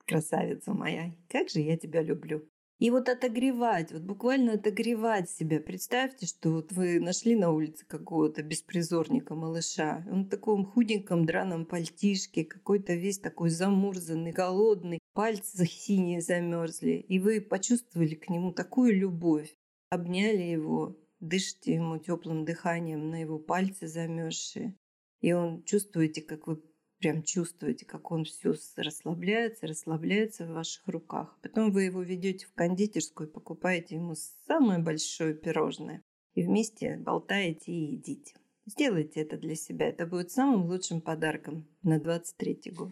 красавица 0.06 0.74
моя, 0.74 1.16
как 1.30 1.50
же 1.50 1.62
я 1.62 1.78
тебя 1.78 2.02
люблю». 2.02 2.46
И 2.80 2.92
вот 2.92 3.10
отогревать, 3.10 3.92
вот 3.92 4.04
буквально 4.04 4.54
отогревать 4.54 5.32
себя. 5.32 5.60
Представьте, 5.60 6.28
что 6.28 6.52
вот 6.52 6.72
вы 6.72 7.00
нашли 7.00 7.36
на 7.36 7.52
улице 7.52 7.86
какого-то 7.88 8.44
беспризорника 8.44 9.34
малыша. 9.34 10.06
Он 10.12 10.26
в 10.26 10.30
таком 10.30 10.64
худеньком 10.64 11.26
драном 11.26 11.66
пальтишке, 11.66 12.46
какой-то 12.46 12.94
весь 12.94 13.18
такой 13.18 13.50
замурзанный, 13.50 14.32
голодный, 14.32 15.00
пальцы 15.14 15.66
синие 15.66 16.22
замерзли. 16.22 17.04
И 17.08 17.18
вы 17.18 17.42
почувствовали 17.42 18.14
к 18.14 18.30
нему 18.30 18.52
такую 18.52 18.96
любовь. 18.96 19.56
Обняли 19.90 20.44
его, 20.44 20.96
дышите 21.20 21.74
ему 21.74 21.98
теплым 21.98 22.46
дыханием 22.46 23.10
на 23.10 23.22
его 23.22 23.40
пальцы 23.40 23.88
замерзшие. 23.88 24.76
И 25.22 25.34
он 25.34 25.64
чувствуете, 25.64 26.22
как 26.22 26.46
вы 26.46 26.58
прям 27.00 27.24
чувствуете, 27.24 27.86
как 27.86 28.12
он 28.12 28.26
все 28.26 28.54
расслабляется, 28.76 29.68
расслабляется 29.68 30.46
в 30.46 30.54
ваших 30.54 30.88
руках. 30.88 31.38
Потом 31.42 31.72
вы 31.72 31.84
его 31.84 32.02
ведете 32.02 32.46
в 32.46 32.54
кондитерскую, 32.54 33.30
покупаете 33.30 33.96
ему 33.96 34.16
самое 34.48 34.80
большое 34.80 35.34
пирожное. 35.34 36.02
И 36.36 36.44
вместе 36.44 36.98
болтаете 36.98 37.72
и 37.72 37.94
едите. 37.94 38.36
Сделайте 38.66 39.22
это 39.22 39.38
для 39.38 39.56
себя. 39.56 39.88
Это 39.88 40.06
будет 40.06 40.30
самым 40.32 40.66
лучшим 40.66 41.02
подарком 41.02 41.68
на 41.84 42.00
23 42.00 42.72
год. 42.72 42.92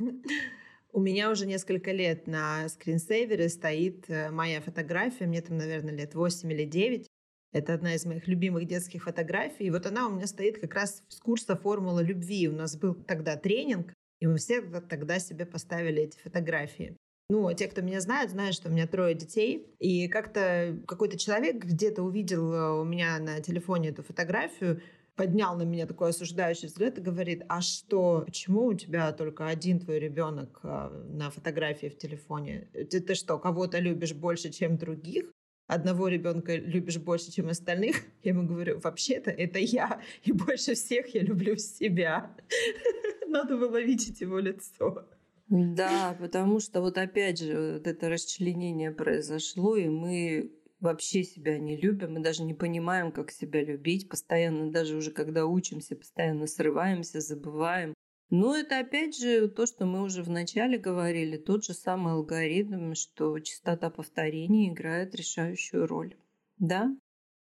У 0.93 1.01
меня 1.01 1.29
уже 1.29 1.45
несколько 1.45 1.91
лет 1.91 2.25
на 2.25 2.69
скринсейвере 2.69 3.49
стоит 3.49 4.09
э, 4.09 4.31
моя 4.31 4.61
фотография. 4.61 5.27
Мне 5.27 5.41
там, 5.41 5.57
наверное, 5.57 5.93
лет 5.93 6.15
8 6.15 6.49
или 6.53 6.63
9. 6.63 7.09
Это 7.55 7.73
одна 7.73 7.95
из 7.95 8.05
моих 8.05 8.27
любимых 8.27 8.65
детских 8.65 9.05
фотографий. 9.05 9.67
И 9.67 9.71
вот 9.71 9.85
она 9.85 10.07
у 10.07 10.11
меня 10.11 10.27
стоит 10.27 10.59
как 10.59 10.73
раз 10.73 11.01
с 11.07 11.21
курса 11.21 11.55
«Формула 11.55 12.01
любви». 12.01 12.49
У 12.49 12.51
нас 12.51 12.75
был 12.75 12.95
тогда 12.95 13.37
тренинг, 13.37 13.93
и 14.19 14.27
мы 14.27 14.35
все 14.35 14.61
тогда 14.61 15.19
себе 15.19 15.45
поставили 15.45 16.01
эти 16.01 16.17
фотографии. 16.17 16.97
Ну, 17.29 17.49
те, 17.53 17.69
кто 17.69 17.81
меня 17.81 18.01
знает, 18.01 18.31
знают, 18.31 18.55
что 18.55 18.67
у 18.67 18.73
меня 18.73 18.87
трое 18.87 19.15
детей. 19.15 19.73
И 19.79 20.09
как-то 20.09 20.77
какой-то 20.85 21.17
человек 21.17 21.63
где-то 21.63 22.03
увидел 22.03 22.51
э, 22.51 22.81
у 22.81 22.83
меня 22.83 23.19
на 23.19 23.39
телефоне 23.39 23.91
эту 23.91 24.03
фотографию, 24.03 24.81
поднял 25.15 25.55
на 25.55 25.63
меня 25.63 25.87
такой 25.87 26.09
осуждающий 26.09 26.67
взгляд 26.67 26.97
и 26.97 27.01
говорит, 27.01 27.43
а 27.47 27.61
что, 27.61 28.23
почему 28.25 28.65
у 28.65 28.73
тебя 28.73 29.13
только 29.13 29.47
один 29.47 29.79
твой 29.79 29.99
ребенок 29.99 30.59
э, 30.61 30.89
на 31.07 31.29
фотографии 31.29 31.87
в 31.87 31.97
телефоне? 31.97 32.67
Ты, 32.73 32.99
ты 32.99 33.15
что, 33.15 33.39
кого-то 33.39 33.79
любишь 33.79 34.13
больше, 34.13 34.51
чем 34.51 34.77
других? 34.77 35.31
Одного 35.67 36.07
ребенка 36.07 36.55
любишь 36.55 36.97
больше, 36.97 37.31
чем 37.31 37.49
остальных, 37.49 37.97
я 38.23 38.31
ему 38.31 38.47
говорю, 38.47 38.79
вообще-то 38.79 39.31
это 39.31 39.59
я, 39.59 40.01
и 40.23 40.31
больше 40.31 40.75
всех 40.75 41.13
я 41.15 41.21
люблю 41.21 41.55
себя. 41.57 42.35
Надо 43.27 43.57
было 43.57 43.81
видеть 43.81 44.21
его 44.21 44.39
лицо. 44.39 45.07
Да, 45.47 46.17
потому 46.19 46.59
что 46.59 46.81
вот 46.81 46.97
опять 46.97 47.39
же 47.39 47.73
вот 47.73 47.87
это 47.87 48.09
расчленение 48.09 48.91
произошло, 48.91 49.75
и 49.75 49.87
мы 49.87 50.51
вообще 50.79 51.23
себя 51.23 51.57
не 51.57 51.77
любим, 51.77 52.13
мы 52.13 52.19
даже 52.19 52.43
не 52.43 52.53
понимаем, 52.53 53.11
как 53.11 53.31
себя 53.31 53.63
любить, 53.63 54.09
постоянно, 54.09 54.71
даже 54.71 54.95
уже 54.95 55.11
когда 55.11 55.45
учимся, 55.45 55.95
постоянно 55.95 56.47
срываемся, 56.47 57.21
забываем. 57.21 57.93
Но 58.29 58.55
это 58.55 58.79
опять 58.79 59.17
же 59.17 59.47
то, 59.47 59.65
что 59.65 59.85
мы 59.85 60.01
уже 60.03 60.23
вначале 60.23 60.77
говорили, 60.77 61.37
тот 61.37 61.63
же 61.63 61.73
самый 61.73 62.13
алгоритм, 62.13 62.93
что 62.95 63.39
частота 63.39 63.89
повторений 63.89 64.69
играет 64.69 65.13
решающую 65.15 65.85
роль. 65.85 66.15
Да? 66.57 66.95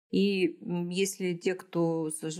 И 0.10 0.58
если 0.89 1.36
те, 1.36 1.56
кто 1.56 2.10
с, 2.10 2.22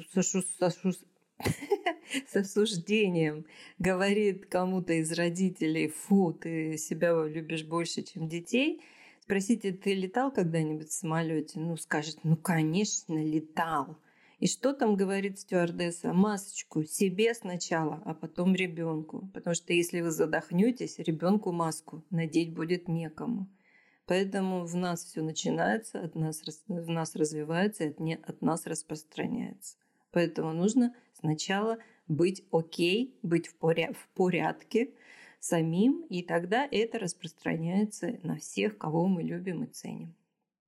с 2.28 2.36
осуждением 2.36 3.46
говорит 3.78 4.46
кому-то 4.48 4.94
из 4.94 5.12
родителей, 5.12 5.90
фу, 5.90 6.34
ты 6.34 6.78
себя 6.78 7.26
любишь 7.26 7.66
больше, 7.66 8.04
чем 8.04 8.28
детей, 8.30 8.82
спросите, 9.22 9.74
ты 9.74 9.94
летал 9.94 10.32
когда-нибудь 10.32 10.90
в 10.90 10.94
самолете? 10.94 11.60
Ну, 11.60 11.76
скажет, 11.78 12.20
ну, 12.24 12.38
конечно, 12.38 13.22
летал. 13.24 13.98
И 14.40 14.48
что 14.48 14.74
там 14.74 14.96
говорит 14.96 15.38
стюардесса? 15.40 16.14
Масочку 16.14 16.84
себе 16.84 17.34
сначала, 17.34 18.02
а 18.06 18.14
потом 18.14 18.56
ребенку. 18.56 19.30
Потому 19.34 19.54
что 19.54 19.74
если 19.74 20.00
вы 20.00 20.12
задохнетесь, 20.12 20.98
ребенку 21.00 21.52
маску 21.52 22.04
надеть 22.10 22.54
будет 22.54 22.88
некому. 22.88 23.48
Поэтому 24.06 24.66
в 24.66 24.76
нас 24.76 25.04
все 25.04 25.22
начинается, 25.22 26.02
от 26.02 26.16
нас, 26.16 26.42
в 26.68 26.90
нас 26.90 27.16
развивается 27.16 27.86
от, 27.86 28.00
не, 28.00 28.16
от 28.16 28.42
нас 28.42 28.66
распространяется. 28.66 29.78
Поэтому 30.12 30.54
нужно 30.54 30.96
сначала 31.20 31.78
быть 32.08 32.44
окей, 32.52 33.14
быть 33.22 33.48
в, 33.48 33.56
поря 33.56 33.92
в 33.94 34.08
порядке 34.16 34.90
самим, 35.40 36.02
и 36.10 36.24
тогда 36.24 36.68
это 36.72 36.98
распространяется 36.98 38.20
на 38.24 38.38
всех, 38.38 38.78
кого 38.78 39.08
мы 39.08 39.22
любим 39.22 39.64
и 39.64 39.68
ценим. 39.68 40.16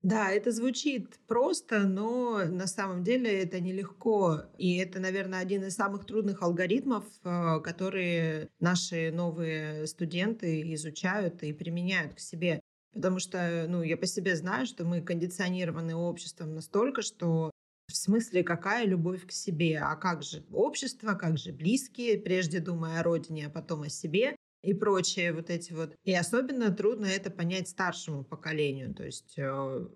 Да, 0.04 0.32
это 0.32 0.52
звучит 0.52 1.20
просто, 1.28 1.82
но 1.88 2.44
на 2.46 2.66
самом 2.66 3.04
деле 3.04 3.44
это 3.44 3.60
нелегко. 3.60 4.46
И 4.58 4.78
это, 4.78 5.00
наверное, 5.00 5.40
один 5.40 5.64
из 5.64 5.76
самых 5.76 6.06
трудных 6.06 6.42
алгоритмов, 6.42 7.06
э, 7.24 7.60
которые 7.64 8.50
наши 8.60 9.12
новые 9.12 9.86
студенты 9.86 10.74
изучают 10.74 11.44
и 11.44 11.54
применяют 11.54 12.16
к 12.16 12.20
себе. 12.20 12.62
Потому 12.94 13.20
что, 13.20 13.68
ну, 13.70 13.84
я 13.84 13.96
по 13.96 14.08
себе 14.08 14.36
знаю, 14.36 14.66
что 14.66 14.86
мы 14.86 15.02
кондиционированы 15.02 15.96
обществом 15.96 16.56
настолько, 16.56 17.04
что 17.04 17.52
в 17.88 17.96
смысле, 17.96 18.44
какая 18.44 18.86
любовь 18.88 19.28
к 19.28 19.32
себе? 19.32 19.80
А 19.80 19.96
как 19.98 20.24
же 20.24 20.44
общество, 20.52 21.14
как 21.14 21.38
же 21.38 21.52
близкие, 21.52 22.18
прежде 22.18 22.60
думая 22.60 23.02
о 23.02 23.04
родине, 23.04 23.48
а 23.48 23.50
потом 23.52 23.84
о 23.84 23.90
себе? 23.90 24.36
И 24.62 24.74
прочие 24.74 25.34
вот 25.34 25.50
эти 25.50 25.74
вот. 25.74 25.96
И 26.04 26.14
особенно 26.14 26.72
трудно 26.72 27.08
это 27.08 27.32
понять 27.32 27.68
старшему 27.68 28.24
поколению. 28.24 28.94
То 28.94 29.04
есть 29.06 29.38
э, 29.38 29.88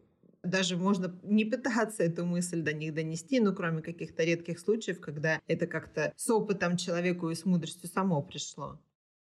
даже 0.44 0.78
можно 0.78 1.20
не 1.24 1.46
пытаться 1.46 2.04
эту 2.04 2.26
мысль 2.26 2.62
до 2.62 2.74
них 2.74 2.94
донести, 2.94 3.40
ну, 3.40 3.54
кроме 3.54 3.82
каких-то 3.82 4.24
редких 4.24 4.60
случаев, 4.60 5.00
когда 5.00 5.42
это 5.48 5.68
как-то 5.68 6.14
с 6.16 6.30
опытом 6.30 6.78
человеку 6.78 7.30
и 7.30 7.36
с 7.36 7.46
мудростью 7.46 7.90
само 7.90 8.22
пришло. 8.22 8.80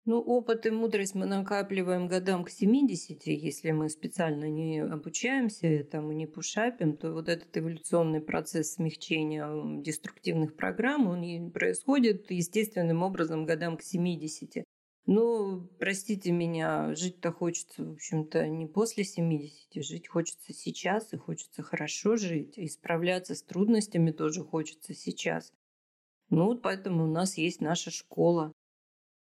Ну, 0.05 0.19
опыт 0.19 0.65
и 0.65 0.71
мудрость 0.71 1.13
мы 1.13 1.27
накапливаем 1.27 2.07
годам 2.07 2.43
к 2.43 2.49
70, 2.49 3.21
если 3.27 3.69
мы 3.69 3.87
специально 3.87 4.49
не 4.49 4.79
обучаемся 4.79 5.67
этому, 5.67 6.11
не 6.11 6.25
пушапим, 6.25 6.97
то 6.97 7.13
вот 7.13 7.29
этот 7.29 7.55
эволюционный 7.55 8.19
процесс 8.19 8.73
смягчения 8.73 9.47
деструктивных 9.79 10.55
программ, 10.55 11.05
он 11.05 11.51
происходит 11.51 12.31
естественным 12.31 13.03
образом 13.03 13.45
годам 13.45 13.77
к 13.77 13.83
70. 13.83 14.65
Ну, 15.07 15.67
простите 15.79 16.31
меня, 16.31 16.93
жить-то 16.95 17.31
хочется, 17.31 17.83
в 17.83 17.93
общем-то, 17.93 18.47
не 18.47 18.67
после 18.67 19.03
70, 19.03 19.83
жить 19.83 20.07
хочется 20.07 20.53
сейчас, 20.53 21.11
и 21.13 21.17
хочется 21.17 21.63
хорошо 21.63 22.17
жить, 22.17 22.57
и 22.57 22.67
справляться 22.67 23.33
с 23.33 23.41
трудностями 23.41 24.11
тоже 24.11 24.43
хочется 24.43 24.93
сейчас. 24.93 25.51
Ну, 26.29 26.55
поэтому 26.57 27.05
у 27.05 27.11
нас 27.11 27.37
есть 27.37 27.61
наша 27.61 27.89
школа. 27.89 28.53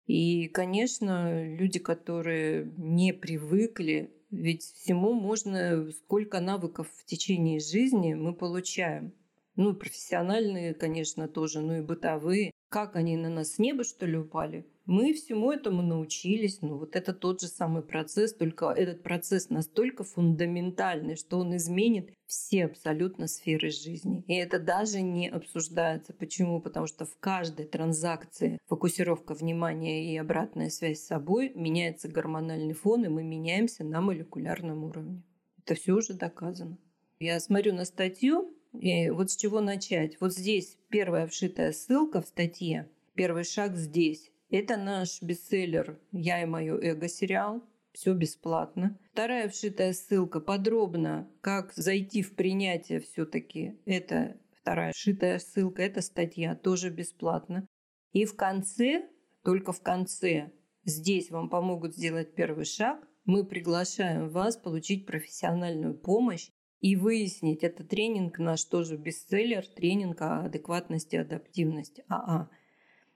И, 0.07 0.49
конечно, 0.49 1.47
люди, 1.47 1.79
которые 1.79 2.73
не 2.77 3.13
привыкли, 3.13 4.13
ведь 4.31 4.63
всему 4.63 5.13
можно, 5.13 5.91
сколько 5.93 6.41
навыков 6.41 6.89
в 6.97 7.05
течение 7.05 7.59
жизни 7.59 8.15
мы 8.15 8.35
получаем. 8.35 9.13
Ну, 9.57 9.75
профессиональные, 9.75 10.75
конечно, 10.75 11.27
тоже, 11.27 11.61
ну 11.61 11.79
и 11.79 11.83
бытовые. 11.83 12.53
Как 12.69 12.97
они 12.97 13.17
на 13.17 13.29
нас 13.29 13.55
с 13.55 13.59
неба, 13.59 13.83
что 13.83 14.07
ли, 14.07 14.17
упали? 14.17 14.67
Мы 14.91 15.15
всему 15.15 15.53
этому 15.53 15.83
научились. 15.83 16.63
Ну, 16.63 16.77
вот 16.77 16.97
это 16.97 17.13
тот 17.13 17.41
же 17.41 17.47
самый 17.47 17.85
процесс, 17.85 18.35
только 18.35 18.71
этот 18.71 19.05
процесс 19.05 19.49
настолько 19.49 20.03
фундаментальный, 20.03 21.15
что 21.15 21.39
он 21.39 21.55
изменит 21.55 22.13
все 22.27 22.65
абсолютно 22.65 23.29
сферы 23.29 23.71
жизни. 23.71 24.25
И 24.27 24.35
это 24.35 24.59
даже 24.59 25.01
не 25.01 25.29
обсуждается. 25.29 26.13
Почему? 26.13 26.61
Потому 26.61 26.89
что 26.89 27.05
в 27.05 27.17
каждой 27.21 27.67
транзакции 27.67 28.59
фокусировка 28.67 29.35
внимания 29.35 30.13
и 30.13 30.17
обратная 30.17 30.71
связь 30.71 30.99
с 30.99 31.07
собой 31.07 31.53
меняется 31.55 32.09
гормональный 32.09 32.75
фон, 32.75 33.05
и 33.05 33.09
мы 33.09 33.23
меняемся 33.23 33.85
на 33.85 34.01
молекулярном 34.01 34.83
уровне. 34.83 35.23
Это 35.65 35.77
все 35.77 35.93
уже 35.93 36.15
доказано. 36.15 36.79
Я 37.21 37.39
смотрю 37.39 37.75
на 37.75 37.85
статью, 37.85 38.53
и 38.73 39.09
вот 39.11 39.31
с 39.31 39.37
чего 39.37 39.61
начать. 39.61 40.21
Вот 40.21 40.33
здесь 40.35 40.77
первая 40.89 41.29
вшитая 41.29 41.71
ссылка 41.71 42.21
в 42.21 42.27
статье. 42.27 42.91
Первый 43.15 43.45
шаг 43.45 43.77
здесь. 43.77 44.33
Это 44.51 44.77
наш 44.77 45.23
бестселлер 45.23 46.01
«Я 46.11 46.43
и 46.43 46.45
мое 46.45 46.77
эго» 46.77 47.09
сериал. 47.09 47.63
Все 47.93 48.15
бесплатно. 48.15 48.99
Вторая 49.13 49.49
вшитая 49.49 49.93
ссылка 49.93 50.41
подробно, 50.41 51.31
как 51.41 51.73
зайти 51.73 52.23
в 52.23 52.35
принятие 52.35 52.99
все-таки. 53.01 53.81
Это 53.85 54.37
вторая 54.61 54.93
вшитая 54.93 55.39
ссылка, 55.39 55.83
это 55.83 56.01
статья, 56.01 56.57
тоже 56.57 56.91
бесплатно. 56.91 57.67
И 58.13 58.25
в 58.25 58.35
конце, 58.35 59.09
только 59.45 59.73
в 59.73 59.83
конце, 59.83 60.53
здесь 60.85 61.31
вам 61.31 61.49
помогут 61.49 61.95
сделать 61.95 62.35
первый 62.35 62.65
шаг. 62.65 63.07
Мы 63.25 63.45
приглашаем 63.45 64.31
вас 64.31 64.57
получить 64.57 65.07
профессиональную 65.07 65.95
помощь 65.95 66.49
и 66.81 66.97
выяснить, 66.97 67.63
это 67.63 67.85
тренинг 67.85 68.39
наш 68.39 68.65
тоже 68.65 68.97
бестселлер, 68.97 69.65
тренинг 69.67 70.21
о 70.23 70.45
адекватности, 70.47 71.17
адаптивности, 71.17 72.05
АА. 72.09 72.49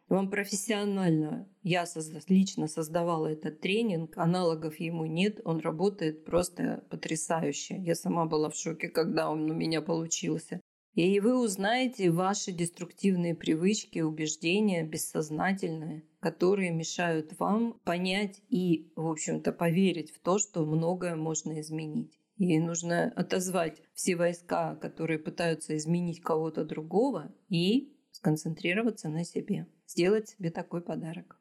Вам 0.08 0.30
профессионально, 0.30 1.48
я 1.62 1.86
лично 2.28 2.68
создавала 2.68 3.28
этот 3.28 3.60
тренинг, 3.60 4.16
аналогов 4.18 4.78
ему 4.78 5.06
нет, 5.06 5.40
он 5.44 5.60
работает 5.60 6.24
просто 6.24 6.84
потрясающе. 6.90 7.78
Я 7.78 7.94
сама 7.94 8.26
была 8.26 8.50
в 8.50 8.56
шоке, 8.56 8.88
когда 8.88 9.30
он 9.30 9.50
у 9.50 9.54
меня 9.54 9.80
получился. 9.80 10.60
И 10.94 11.18
вы 11.18 11.42
узнаете 11.42 12.10
ваши 12.10 12.52
деструктивные 12.52 13.34
привычки, 13.34 13.98
убеждения, 13.98 14.84
бессознательные, 14.84 16.04
которые 16.20 16.70
мешают 16.70 17.36
вам 17.40 17.80
понять 17.84 18.40
и, 18.48 18.92
в 18.94 19.08
общем-то, 19.08 19.52
поверить 19.52 20.12
в 20.12 20.20
то, 20.20 20.38
что 20.38 20.64
многое 20.64 21.16
можно 21.16 21.60
изменить. 21.60 22.16
И 22.36 22.58
нужно 22.58 23.12
отозвать 23.16 23.82
все 23.94 24.16
войска, 24.16 24.76
которые 24.76 25.18
пытаются 25.18 25.76
изменить 25.76 26.20
кого-то 26.20 26.64
другого, 26.64 27.34
и 27.48 27.93
сконцентрироваться 28.24 29.10
на 29.10 29.22
себе 29.22 29.66
сделать 29.86 30.30
себе 30.30 30.50
такой 30.50 30.80
подарок. 30.80 31.38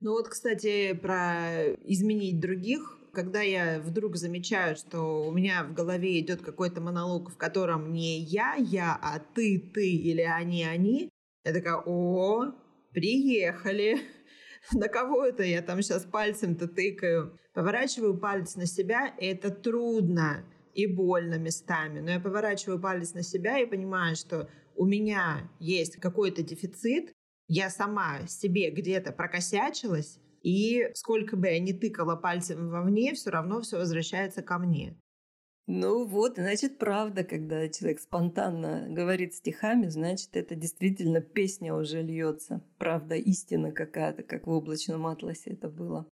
Ну 0.00 0.12
вот, 0.12 0.28
кстати, 0.28 0.92
про 0.94 1.74
изменить 1.84 2.40
других. 2.40 2.98
Когда 3.12 3.40
я 3.40 3.80
вдруг 3.80 4.16
замечаю, 4.16 4.76
что 4.76 5.26
у 5.26 5.32
меня 5.32 5.64
в 5.64 5.74
голове 5.74 6.20
идет 6.20 6.42
какой-то 6.42 6.80
монолог, 6.80 7.30
в 7.30 7.36
котором 7.36 7.92
не 7.92 8.18
я, 8.18 8.54
я, 8.54 8.98
а 9.00 9.18
ты, 9.18 9.58
ты 9.74 9.92
или 9.92 10.22
они, 10.22 10.64
они, 10.64 11.08
я 11.44 11.52
такая, 11.52 11.82
о, 11.86 12.52
приехали. 12.92 14.00
На 14.72 14.88
кого 14.88 15.24
это 15.24 15.44
я 15.44 15.62
там 15.62 15.82
сейчас 15.82 16.04
пальцем-то 16.04 16.68
тыкаю? 16.68 17.38
Поворачиваю 17.54 18.18
палец 18.18 18.56
на 18.56 18.66
себя, 18.66 19.14
и 19.18 19.26
это 19.26 19.50
трудно 19.50 20.44
и 20.74 20.86
больно 20.86 21.38
местами. 21.38 22.00
Но 22.00 22.10
я 22.10 22.20
поворачиваю 22.20 22.80
палец 22.80 23.14
на 23.14 23.22
себя 23.22 23.58
и 23.58 23.66
понимаю, 23.66 24.14
что 24.14 24.48
у 24.78 24.86
меня 24.86 25.50
есть 25.58 25.96
какой-то 25.96 26.42
дефицит, 26.42 27.12
я 27.48 27.68
сама 27.68 28.26
себе 28.26 28.70
где-то 28.70 29.12
прокосячилась, 29.12 30.18
и 30.42 30.88
сколько 30.94 31.36
бы 31.36 31.48
я 31.48 31.58
ни 31.58 31.72
тыкала 31.72 32.14
пальцем 32.16 32.70
вовне, 32.70 33.14
все 33.14 33.30
равно 33.30 33.60
все 33.60 33.76
возвращается 33.76 34.42
ко 34.42 34.58
мне. 34.58 34.96
Ну 35.66 36.06
вот, 36.06 36.36
значит, 36.36 36.78
правда, 36.78 37.24
когда 37.24 37.68
человек 37.68 38.00
спонтанно 38.00 38.86
говорит 38.88 39.34
стихами, 39.34 39.88
значит, 39.88 40.30
это 40.34 40.54
действительно 40.54 41.20
песня 41.20 41.74
уже 41.74 42.00
льется. 42.00 42.62
Правда, 42.78 43.16
истина 43.16 43.72
какая-то, 43.72 44.22
как 44.22 44.46
в 44.46 44.50
облачном 44.50 45.06
атласе 45.06 45.50
это 45.50 45.68
было. 45.68 46.08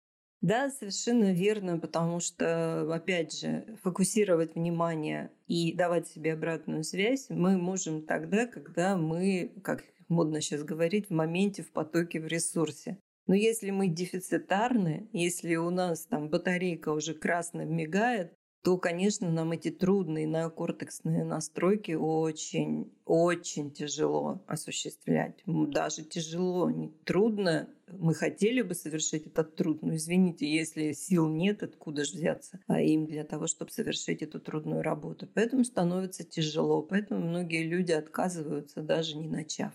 Да, 0.40 0.70
совершенно 0.70 1.33
верно, 1.33 1.79
потому 1.79 2.18
что, 2.20 2.90
опять 2.92 3.38
же, 3.38 3.76
фокусировать 3.83 4.55
внимание 4.55 5.31
и 5.46 5.74
давать 5.74 6.09
себе 6.09 6.33
обратную 6.33 6.83
связь 6.83 7.26
мы 7.29 7.59
можем 7.59 8.07
тогда, 8.07 8.46
когда 8.46 8.96
мы, 8.96 9.53
как 9.62 9.85
модно 10.09 10.40
сейчас 10.40 10.64
говорить, 10.64 11.09
в 11.09 11.12
моменте, 11.12 11.62
в 11.62 11.70
потоке, 11.72 12.20
в 12.20 12.26
ресурсе. 12.26 12.98
Но 13.26 13.35
если 13.35 13.70
мы 13.70 13.88
дефицитарны, 13.88 15.09
если 15.12 15.57
у 15.57 15.70
нас 15.70 16.07
там 16.07 16.31
батарейка 16.31 16.88
уже 16.88 17.14
красно 17.14 17.64
мигает, 17.64 18.33
то, 18.62 18.76
конечно, 18.76 19.30
нам 19.30 19.52
эти 19.52 19.70
трудные 19.70 20.26
неокортексные 20.26 21.24
настройки 21.24 21.92
очень, 21.92 22.92
очень 23.06 23.70
тяжело 23.70 24.42
осуществлять. 24.46 25.42
Даже 25.46 26.02
тяжело, 26.02 26.70
не 26.70 26.88
трудно. 27.04 27.68
Мы 27.88 28.14
хотели 28.14 28.62
бы 28.62 28.74
совершить 28.74 29.26
этот 29.26 29.56
труд, 29.56 29.82
но 29.82 29.96
извините, 29.96 30.46
если 30.46 30.92
сил 30.92 31.28
нет, 31.28 31.62
откуда 31.62 32.04
же 32.04 32.12
взяться 32.12 32.60
а 32.66 32.80
им 32.80 33.06
для 33.06 33.24
того, 33.24 33.46
чтобы 33.46 33.70
совершить 33.70 34.22
эту 34.22 34.40
трудную 34.40 34.82
работу. 34.82 35.26
Поэтому 35.34 35.64
становится 35.64 36.24
тяжело, 36.24 36.82
поэтому 36.82 37.26
многие 37.26 37.64
люди 37.64 37.92
отказываются, 37.92 38.82
даже 38.82 39.16
не 39.16 39.28
начав. 39.28 39.72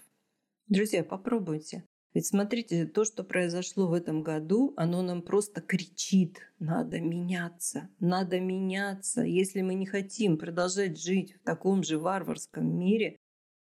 Друзья, 0.68 1.04
попробуйте. 1.04 1.84
Ведь 2.16 2.28
смотрите, 2.28 2.86
то, 2.86 3.04
что 3.04 3.26
произошло 3.26 3.88
в 3.88 3.94
этом 3.94 4.24
году, 4.24 4.74
оно 4.78 5.02
нам 5.02 5.22
просто 5.22 5.60
кричит, 5.60 6.40
надо 6.60 7.02
меняться, 7.02 7.90
надо 8.00 8.40
меняться. 8.40 9.22
Если 9.24 9.62
мы 9.62 9.74
не 9.74 9.86
хотим 9.86 10.38
продолжать 10.38 10.98
жить 10.98 11.34
в 11.34 11.40
таком 11.44 11.84
же 11.84 12.00
варварском 12.00 12.66
мире, 12.80 13.18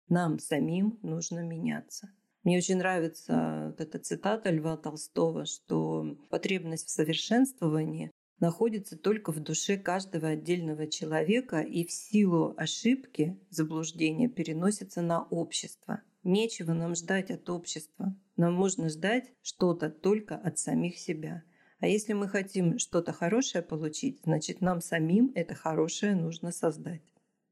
нам 0.08 0.38
самим 0.38 1.00
нужно 1.02 1.39
меняться. 1.39 2.12
Мне 2.44 2.60
очень 2.60 2.78
нравится 2.78 3.70
вот 3.70 3.82
эта 3.82 3.98
цитата 3.98 4.52
Льва 4.52 4.78
Толстого, 4.78 5.46
что 5.46 6.16
потребность 6.30 6.89
в 6.89 6.92
совершенствовании 6.92 8.12
находится 8.39 8.96
только 9.00 9.32
в 9.32 9.39
душе 9.39 9.78
каждого 9.78 10.28
отдельного 10.28 10.86
человека 10.86 11.62
и 11.62 11.84
в 11.84 11.92
силу 11.92 12.54
ошибки, 12.56 13.36
заблуждения 13.50 14.30
переносится 14.30 15.02
на 15.02 15.24
общество– 15.24 16.04
Нечего 16.23 16.73
нам 16.73 16.95
ждать 16.95 17.31
от 17.31 17.49
общества. 17.49 18.15
Нам 18.38 18.53
можно 18.53 18.89
ждать 18.89 19.33
что-то 19.41 19.89
только 19.89 20.36
от 20.36 20.57
самих 20.57 20.97
себя. 20.97 21.43
А 21.79 21.88
если 21.88 22.13
мы 22.13 22.29
хотим 22.29 22.79
что-то 22.79 23.12
хорошее 23.12 23.62
получить, 23.62 24.21
значит 24.23 24.62
нам 24.62 24.79
самим 24.79 25.31
это 25.36 25.53
хорошее 25.53 26.15
нужно 26.15 26.51
создать. 26.51 27.01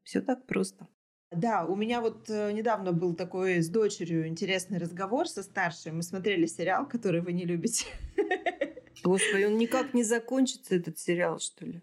Все 0.04 0.22
так 0.22 0.46
просто. 0.46 0.88
Да, 1.32 1.66
у 1.66 1.76
меня 1.76 2.02
вот 2.02 2.30
э, 2.30 2.52
недавно 2.52 2.92
был 2.92 3.14
такой 3.14 3.62
с 3.62 3.70
дочерью 3.70 4.28
интересный 4.28 4.78
разговор 4.78 5.28
со 5.28 5.44
старшей. 5.44 5.92
Мы 5.92 6.04
смотрели 6.04 6.46
сериал, 6.46 6.88
который 6.88 7.22
вы 7.22 7.34
не 7.34 7.46
любите. 7.46 7.86
Господи, 9.04 9.46
он 9.46 9.58
никак 9.58 9.94
не 9.94 10.04
закончится, 10.06 10.76
этот 10.76 11.00
сериал, 11.00 11.40
что 11.40 11.66
ли? 11.66 11.82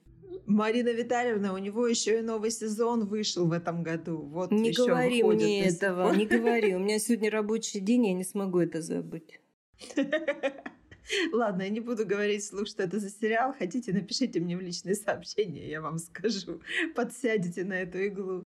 Марина 0.49 0.89
Витальевна, 0.89 1.53
у 1.53 1.59
него 1.59 1.87
еще 1.87 2.19
и 2.19 2.23
новый 2.23 2.51
сезон 2.51 3.07
вышел 3.07 3.47
в 3.47 3.53
этом 3.53 3.83
году. 3.83 4.23
Вот 4.23 4.51
не 4.51 4.73
говори 4.73 5.23
мне 5.23 5.67
этого, 5.67 6.15
не 6.15 6.25
говори. 6.25 6.75
У 6.75 6.79
меня 6.79 6.99
сегодня 6.99 7.31
рабочий 7.31 7.81
день, 7.81 8.07
я 8.07 8.15
не 8.15 8.25
смогу 8.25 8.59
это 8.59 8.81
забыть. 8.81 9.41
Ладно, 11.33 11.63
я 11.63 11.69
не 11.69 11.81
буду 11.81 12.07
говорить 12.07 12.43
вслух, 12.43 12.67
что 12.67 12.83
это 12.83 12.99
за 12.99 13.11
сериал. 13.11 13.55
Хотите, 13.59 13.93
напишите 13.93 14.41
мне 14.41 14.57
в 14.57 14.61
личные 14.61 14.95
сообщения, 14.95 15.69
я 15.69 15.83
вам 15.83 15.99
скажу. 15.99 16.63
Подсядете 16.95 17.65
на 17.65 17.75
эту 17.75 17.99
иглу. 17.99 18.45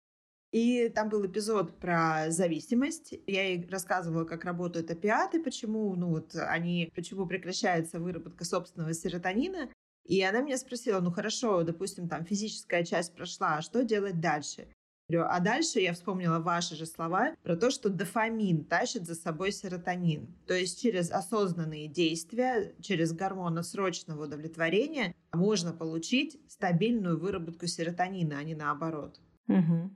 И 0.50 0.88
там 0.88 1.08
был 1.08 1.24
эпизод 1.24 1.78
про 1.78 2.30
зависимость. 2.30 3.14
Я 3.26 3.48
ей 3.48 3.66
рассказывала, 3.68 4.24
как 4.24 4.44
работают 4.44 4.90
опиаты, 4.90 5.40
почему, 5.40 5.94
ну 5.94 6.08
вот 6.08 6.34
они, 6.34 6.92
почему 6.94 7.26
прекращается 7.26 8.00
выработка 8.00 8.44
собственного 8.44 8.92
серотонина. 8.92 9.70
И 10.04 10.20
она 10.22 10.40
меня 10.40 10.58
спросила, 10.58 11.00
ну 11.00 11.10
хорошо, 11.10 11.62
допустим, 11.62 12.08
там 12.08 12.24
физическая 12.24 12.84
часть 12.84 13.14
прошла, 13.14 13.56
а 13.56 13.62
что 13.62 13.84
делать 13.84 14.20
дальше? 14.20 14.68
А 15.14 15.40
дальше 15.40 15.80
я 15.80 15.92
вспомнила 15.92 16.38
ваши 16.38 16.74
же 16.74 16.86
слова 16.86 17.34
про 17.42 17.56
то, 17.56 17.70
что 17.70 17.90
дофамин 17.90 18.64
тащит 18.64 19.06
за 19.06 19.14
собой 19.14 19.52
серотонин. 19.52 20.34
То 20.46 20.54
есть 20.54 20.80
через 20.80 21.10
осознанные 21.10 21.86
действия, 21.88 22.74
через 22.80 23.12
гормон 23.12 23.62
срочного 23.62 24.24
удовлетворения 24.24 25.14
можно 25.32 25.72
получить 25.72 26.40
стабильную 26.48 27.18
выработку 27.18 27.66
серотонина, 27.66 28.38
а 28.38 28.42
не 28.42 28.54
наоборот. 28.54 29.20
Угу. 29.48 29.90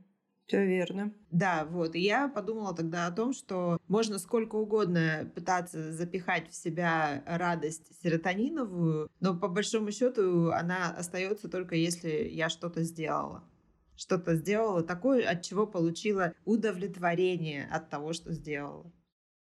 Все 0.46 0.64
верно. 0.64 1.12
Да, 1.32 1.66
вот. 1.68 1.96
И 1.96 2.00
я 2.00 2.28
подумала 2.28 2.74
тогда 2.74 3.06
о 3.06 3.12
том, 3.12 3.32
что 3.32 3.78
можно 3.88 4.18
сколько 4.18 4.54
угодно 4.54 5.30
пытаться 5.34 5.92
запихать 5.92 6.48
в 6.50 6.54
себя 6.54 7.24
радость 7.26 8.00
серотониновую, 8.00 9.10
но 9.18 9.36
по 9.36 9.48
большому 9.48 9.90
счету 9.90 10.50
она 10.50 10.94
остается 10.96 11.48
только 11.48 11.74
если 11.74 12.28
я 12.28 12.48
что-то 12.48 12.84
сделала. 12.84 13.42
Что-то 13.96 14.36
сделала 14.36 14.82
такое, 14.82 15.28
от 15.28 15.42
чего 15.42 15.66
получила 15.66 16.32
удовлетворение 16.44 17.66
от 17.72 17.90
того, 17.90 18.12
что 18.12 18.32
сделала. 18.32 18.92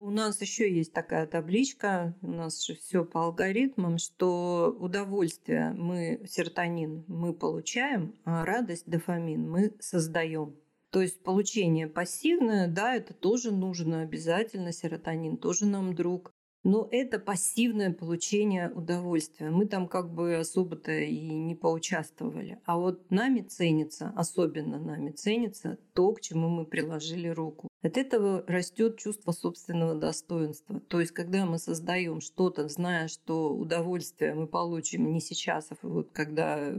У 0.01 0.11
нас 0.11 0.41
еще 0.41 0.71
есть 0.71 0.93
такая 0.93 1.27
табличка, 1.27 2.15
у 2.23 2.31
нас 2.31 2.65
же 2.65 2.75
все 2.77 3.05
по 3.05 3.25
алгоритмам, 3.25 3.99
что 3.99 4.75
удовольствие 4.79 5.73
мы, 5.73 6.25
серотонин, 6.29 7.05
мы 7.09 7.33
получаем, 7.33 8.15
а 8.25 8.45
радость, 8.45 8.85
дофамин 8.87 9.49
мы 9.49 9.75
создаем. 9.81 10.57
То 10.95 11.01
есть 11.01 11.25
получение 11.25 11.89
пассивное, 11.89 12.69
да, 12.69 12.95
это 12.95 13.15
тоже 13.15 13.51
нужно 13.51 14.03
обязательно, 14.03 14.71
серотонин 14.71 15.39
тоже 15.39 15.67
нам 15.67 15.93
друг. 15.97 16.31
Но 16.65 16.89
это 16.91 17.19
пассивное 17.19 17.93
получение 17.93 18.71
удовольствия. 18.71 19.51
Мы 19.51 19.67
там 19.67 19.87
как 19.87 20.13
бы 20.13 20.37
особо-то 20.37 20.93
и 20.93 21.29
не 21.29 21.55
поучаствовали. 21.55 22.59
А 22.65 22.79
вот 22.79 23.11
нами 23.11 23.43
ценится, 23.43 24.13
особенно 24.17 24.79
нами 24.79 25.11
ценится 25.11 25.79
то, 25.93 26.13
к 26.13 26.23
чему 26.23 26.49
мы 26.49 26.65
приложили 26.65 27.29
руку. 27.29 27.69
От 27.85 27.99
этого 27.99 28.43
растет 28.47 28.97
чувство 28.97 29.33
собственного 29.33 29.95
достоинства. 29.95 30.81
То 30.81 31.01
есть, 31.01 31.13
когда 31.13 31.45
мы 31.45 31.59
создаем 31.59 32.23
что-то, 32.23 32.67
зная, 32.69 33.09
что 33.09 33.55
удовольствие 33.55 34.33
мы 34.33 34.47
получим 34.47 35.13
не 35.13 35.21
сейчас, 35.21 35.71
а 35.71 35.77
вот 35.83 36.09
когда 36.13 36.73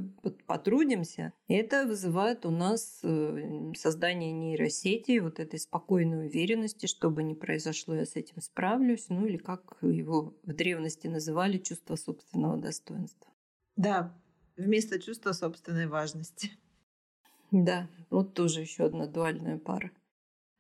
потрудимся, 0.48 1.32
это 1.48 1.86
вызывает 1.86 2.48
у 2.48 2.50
нас 2.50 3.02
э, 3.04 3.72
создание 3.78 4.32
нейросети, 4.32 5.20
вот 5.20 5.40
этой 5.40 5.60
спокойной 5.60 6.26
уверенности, 6.26 6.88
что 6.88 7.12
бы 7.12 7.22
ни 7.22 7.36
произошло, 7.36 7.94
я 7.94 8.06
с 8.08 8.16
этим 8.16 8.42
справлюсь, 8.42 9.06
ну 9.10 9.28
или 9.28 9.38
как 9.38 9.75
его 9.82 10.36
в 10.44 10.54
древности 10.54 11.08
называли, 11.08 11.58
чувство 11.58 11.96
собственного 11.96 12.58
достоинства. 12.58 13.32
Да, 13.76 14.14
вместо 14.58 15.00
чувства 15.00 15.34
собственной 15.34 15.88
важности. 15.88 16.52
Да, 17.52 17.88
вот 18.10 18.34
тоже 18.34 18.62
еще 18.62 18.86
одна 18.86 19.08
дуальная 19.08 19.58
пара. 19.58 19.92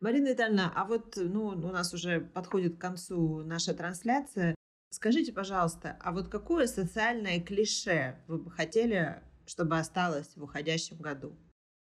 Марина 0.01 0.30
Витальевна, 0.30 0.72
а 0.76 0.86
вот 0.86 1.16
ну, 1.16 1.47
у 1.47 1.55
нас 1.55 1.93
уже 1.93 2.20
подходит 2.22 2.78
к 2.78 2.82
концу 2.82 3.43
наша 3.43 3.74
трансляция. 3.74 4.55
Скажите, 4.91 5.34
пожалуйста, 5.34 5.97
а 6.01 6.11
вот 6.11 6.28
какое 6.28 6.68
социальное 6.68 7.41
клише 7.41 8.18
вы 8.28 8.38
бы 8.38 8.51
хотели, 8.51 9.22
чтобы 9.45 9.78
осталось 9.78 10.36
в 10.36 10.43
уходящем 10.43 10.97
году? 10.97 11.36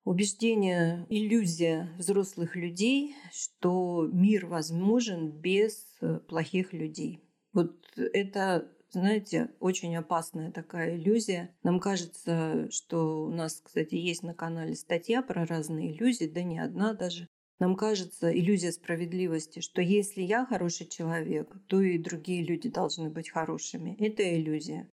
Убеждение, 0.06 1.06
иллюзия 1.10 1.89
взрослых 1.97 2.56
людей, 2.56 3.16
что 3.32 4.10
мир 4.12 4.47
возможен 4.47 5.32
без 5.32 5.86
э, 6.01 6.20
плохих 6.28 6.74
людей. 6.74 7.24
Вот 7.54 7.76
это 7.95 8.70
знаете, 8.93 9.49
очень 9.60 9.95
опасная 9.95 10.51
такая 10.51 10.95
иллюзия. 10.97 11.56
Нам 11.64 11.80
кажется, 11.80 12.70
что 12.70 13.26
у 13.26 13.30
нас, 13.30 13.60
кстати, 13.64 13.95
есть 13.95 14.24
на 14.24 14.34
канале 14.36 14.76
статья 14.76 15.24
про 15.24 15.45
разные 15.45 15.91
иллюзии, 15.91 16.26
да 16.26 16.43
не 16.43 16.60
одна 16.60 16.93
даже. 16.93 17.28
Нам 17.60 17.76
кажется 17.76 18.32
иллюзия 18.32 18.72
справедливости, 18.72 19.62
что 19.62 19.82
если 19.82 20.22
я 20.22 20.45
хороший 20.45 20.88
человек, 20.88 21.56
то 21.68 21.82
и 21.82 21.97
другие 21.97 22.43
люди 22.43 22.70
должны 22.70 23.10
быть 23.10 23.30
хорошими. 23.30 23.95
Это 23.99 24.24
иллюзия. 24.36 24.89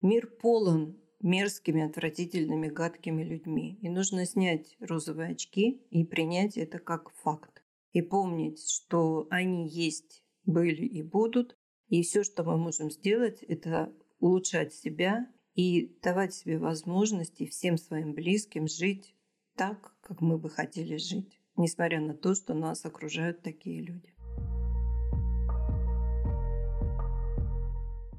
Мир 0.00 0.26
полон 0.26 0.96
мерзкими, 1.24 1.82
отвратительными, 1.82 2.68
гадкими 2.68 3.24
людьми. 3.24 3.78
И 3.82 3.88
нужно 3.88 4.26
снять 4.26 4.76
розовые 4.78 5.32
очки 5.32 5.82
и 5.90 6.04
принять 6.04 6.56
это 6.56 6.78
как 6.78 7.10
факт. 7.10 7.64
И 7.92 8.02
помнить, 8.02 8.68
что 8.68 9.26
они 9.30 9.68
есть, 9.68 10.22
были 10.44 10.84
и 10.84 11.02
будут. 11.02 11.56
И 11.88 12.02
все, 12.02 12.22
что 12.22 12.44
мы 12.44 12.56
можем 12.56 12.90
сделать, 12.90 13.42
это 13.42 13.92
улучшать 14.20 14.72
себя 14.72 15.28
и 15.54 15.98
давать 16.02 16.34
себе 16.34 16.58
возможности 16.58 17.46
всем 17.46 17.78
своим 17.78 18.14
близким 18.14 18.68
жить 18.68 19.16
так, 19.56 19.96
как 20.00 20.20
мы 20.20 20.38
бы 20.38 20.50
хотели 20.50 20.96
жить 20.96 21.40
несмотря 21.56 22.00
на 22.00 22.14
то, 22.14 22.34
что 22.34 22.54
нас 22.54 22.84
окружают 22.84 23.42
такие 23.42 23.82
люди. 23.82 24.13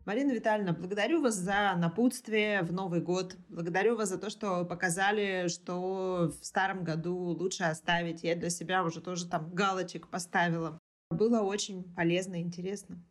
Марина 0.05 0.33
Витальевна, 0.33 0.73
благодарю 0.73 1.19
вас 1.19 1.33
за 1.33 1.73
напутствие 1.77 2.61
в 2.61 2.71
Новый 2.71 3.01
год. 3.01 3.35
Благодарю 3.49 3.95
вас 3.95 4.09
за 4.09 4.19
то, 4.19 4.29
что 4.29 4.63
показали, 4.63 5.47
что 5.47 6.31
в 6.39 6.45
старом 6.45 6.83
году 6.83 7.15
лучше 7.15 7.63
оставить. 7.63 8.23
Я 8.23 8.35
для 8.35 8.51
себя 8.51 8.83
уже 8.83 9.01
тоже 9.01 9.27
там 9.27 9.49
галочек 9.55 10.07
поставила. 10.07 10.77
Было 11.09 11.41
очень 11.41 11.83
полезно 11.95 12.35
и 12.35 12.43
интересно. 12.43 13.03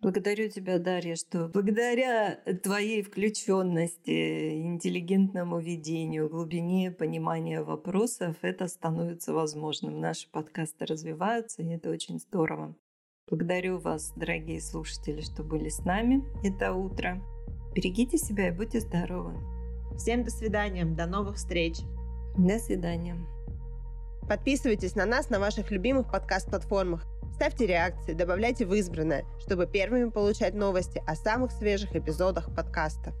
Благодарю 0.00 0.48
тебя, 0.48 0.78
Дарья, 0.78 1.16
что 1.16 1.48
благодаря 1.48 2.36
твоей 2.62 3.02
включенности, 3.02 4.62
интеллигентному 4.62 5.58
видению, 5.58 6.30
глубине 6.30 6.90
понимания 6.92 7.62
вопросов 7.62 8.36
это 8.40 8.68
становится 8.68 9.34
возможным. 9.34 10.00
Наши 10.00 10.30
подкасты 10.30 10.86
развиваются, 10.86 11.62
и 11.62 11.68
это 11.74 11.90
очень 11.90 12.18
здорово. 12.20 12.74
Благодарю 13.30 13.78
вас, 13.78 14.12
дорогие 14.16 14.60
слушатели, 14.60 15.20
что 15.20 15.42
были 15.42 15.68
с 15.68 15.84
нами 15.84 16.24
это 16.42 16.72
утро. 16.72 17.22
Берегите 17.74 18.16
себя 18.16 18.48
и 18.48 18.50
будьте 18.50 18.80
здоровы. 18.80 19.34
Всем 19.96 20.24
до 20.24 20.30
свидания, 20.30 20.84
до 20.84 21.06
новых 21.06 21.36
встреч. 21.36 21.78
До 22.36 22.58
свидания. 22.58 23.16
Подписывайтесь 24.28 24.94
на 24.94 25.06
нас 25.06 25.30
на 25.30 25.40
ваших 25.40 25.70
любимых 25.70 26.10
подкаст-платформах– 26.10 27.04
Ставьте 27.38 27.66
реакции, 27.66 28.14
добавляйте 28.14 28.66
в 28.66 28.74
избранное, 28.74 29.24
чтобы 29.38 29.68
первыми 29.68 30.10
получать 30.10 30.54
новости 30.54 31.00
о 31.06 31.14
самых 31.14 31.52
свежих 31.52 31.94
эпизодах 31.94 32.52
подкаста. 32.52 33.12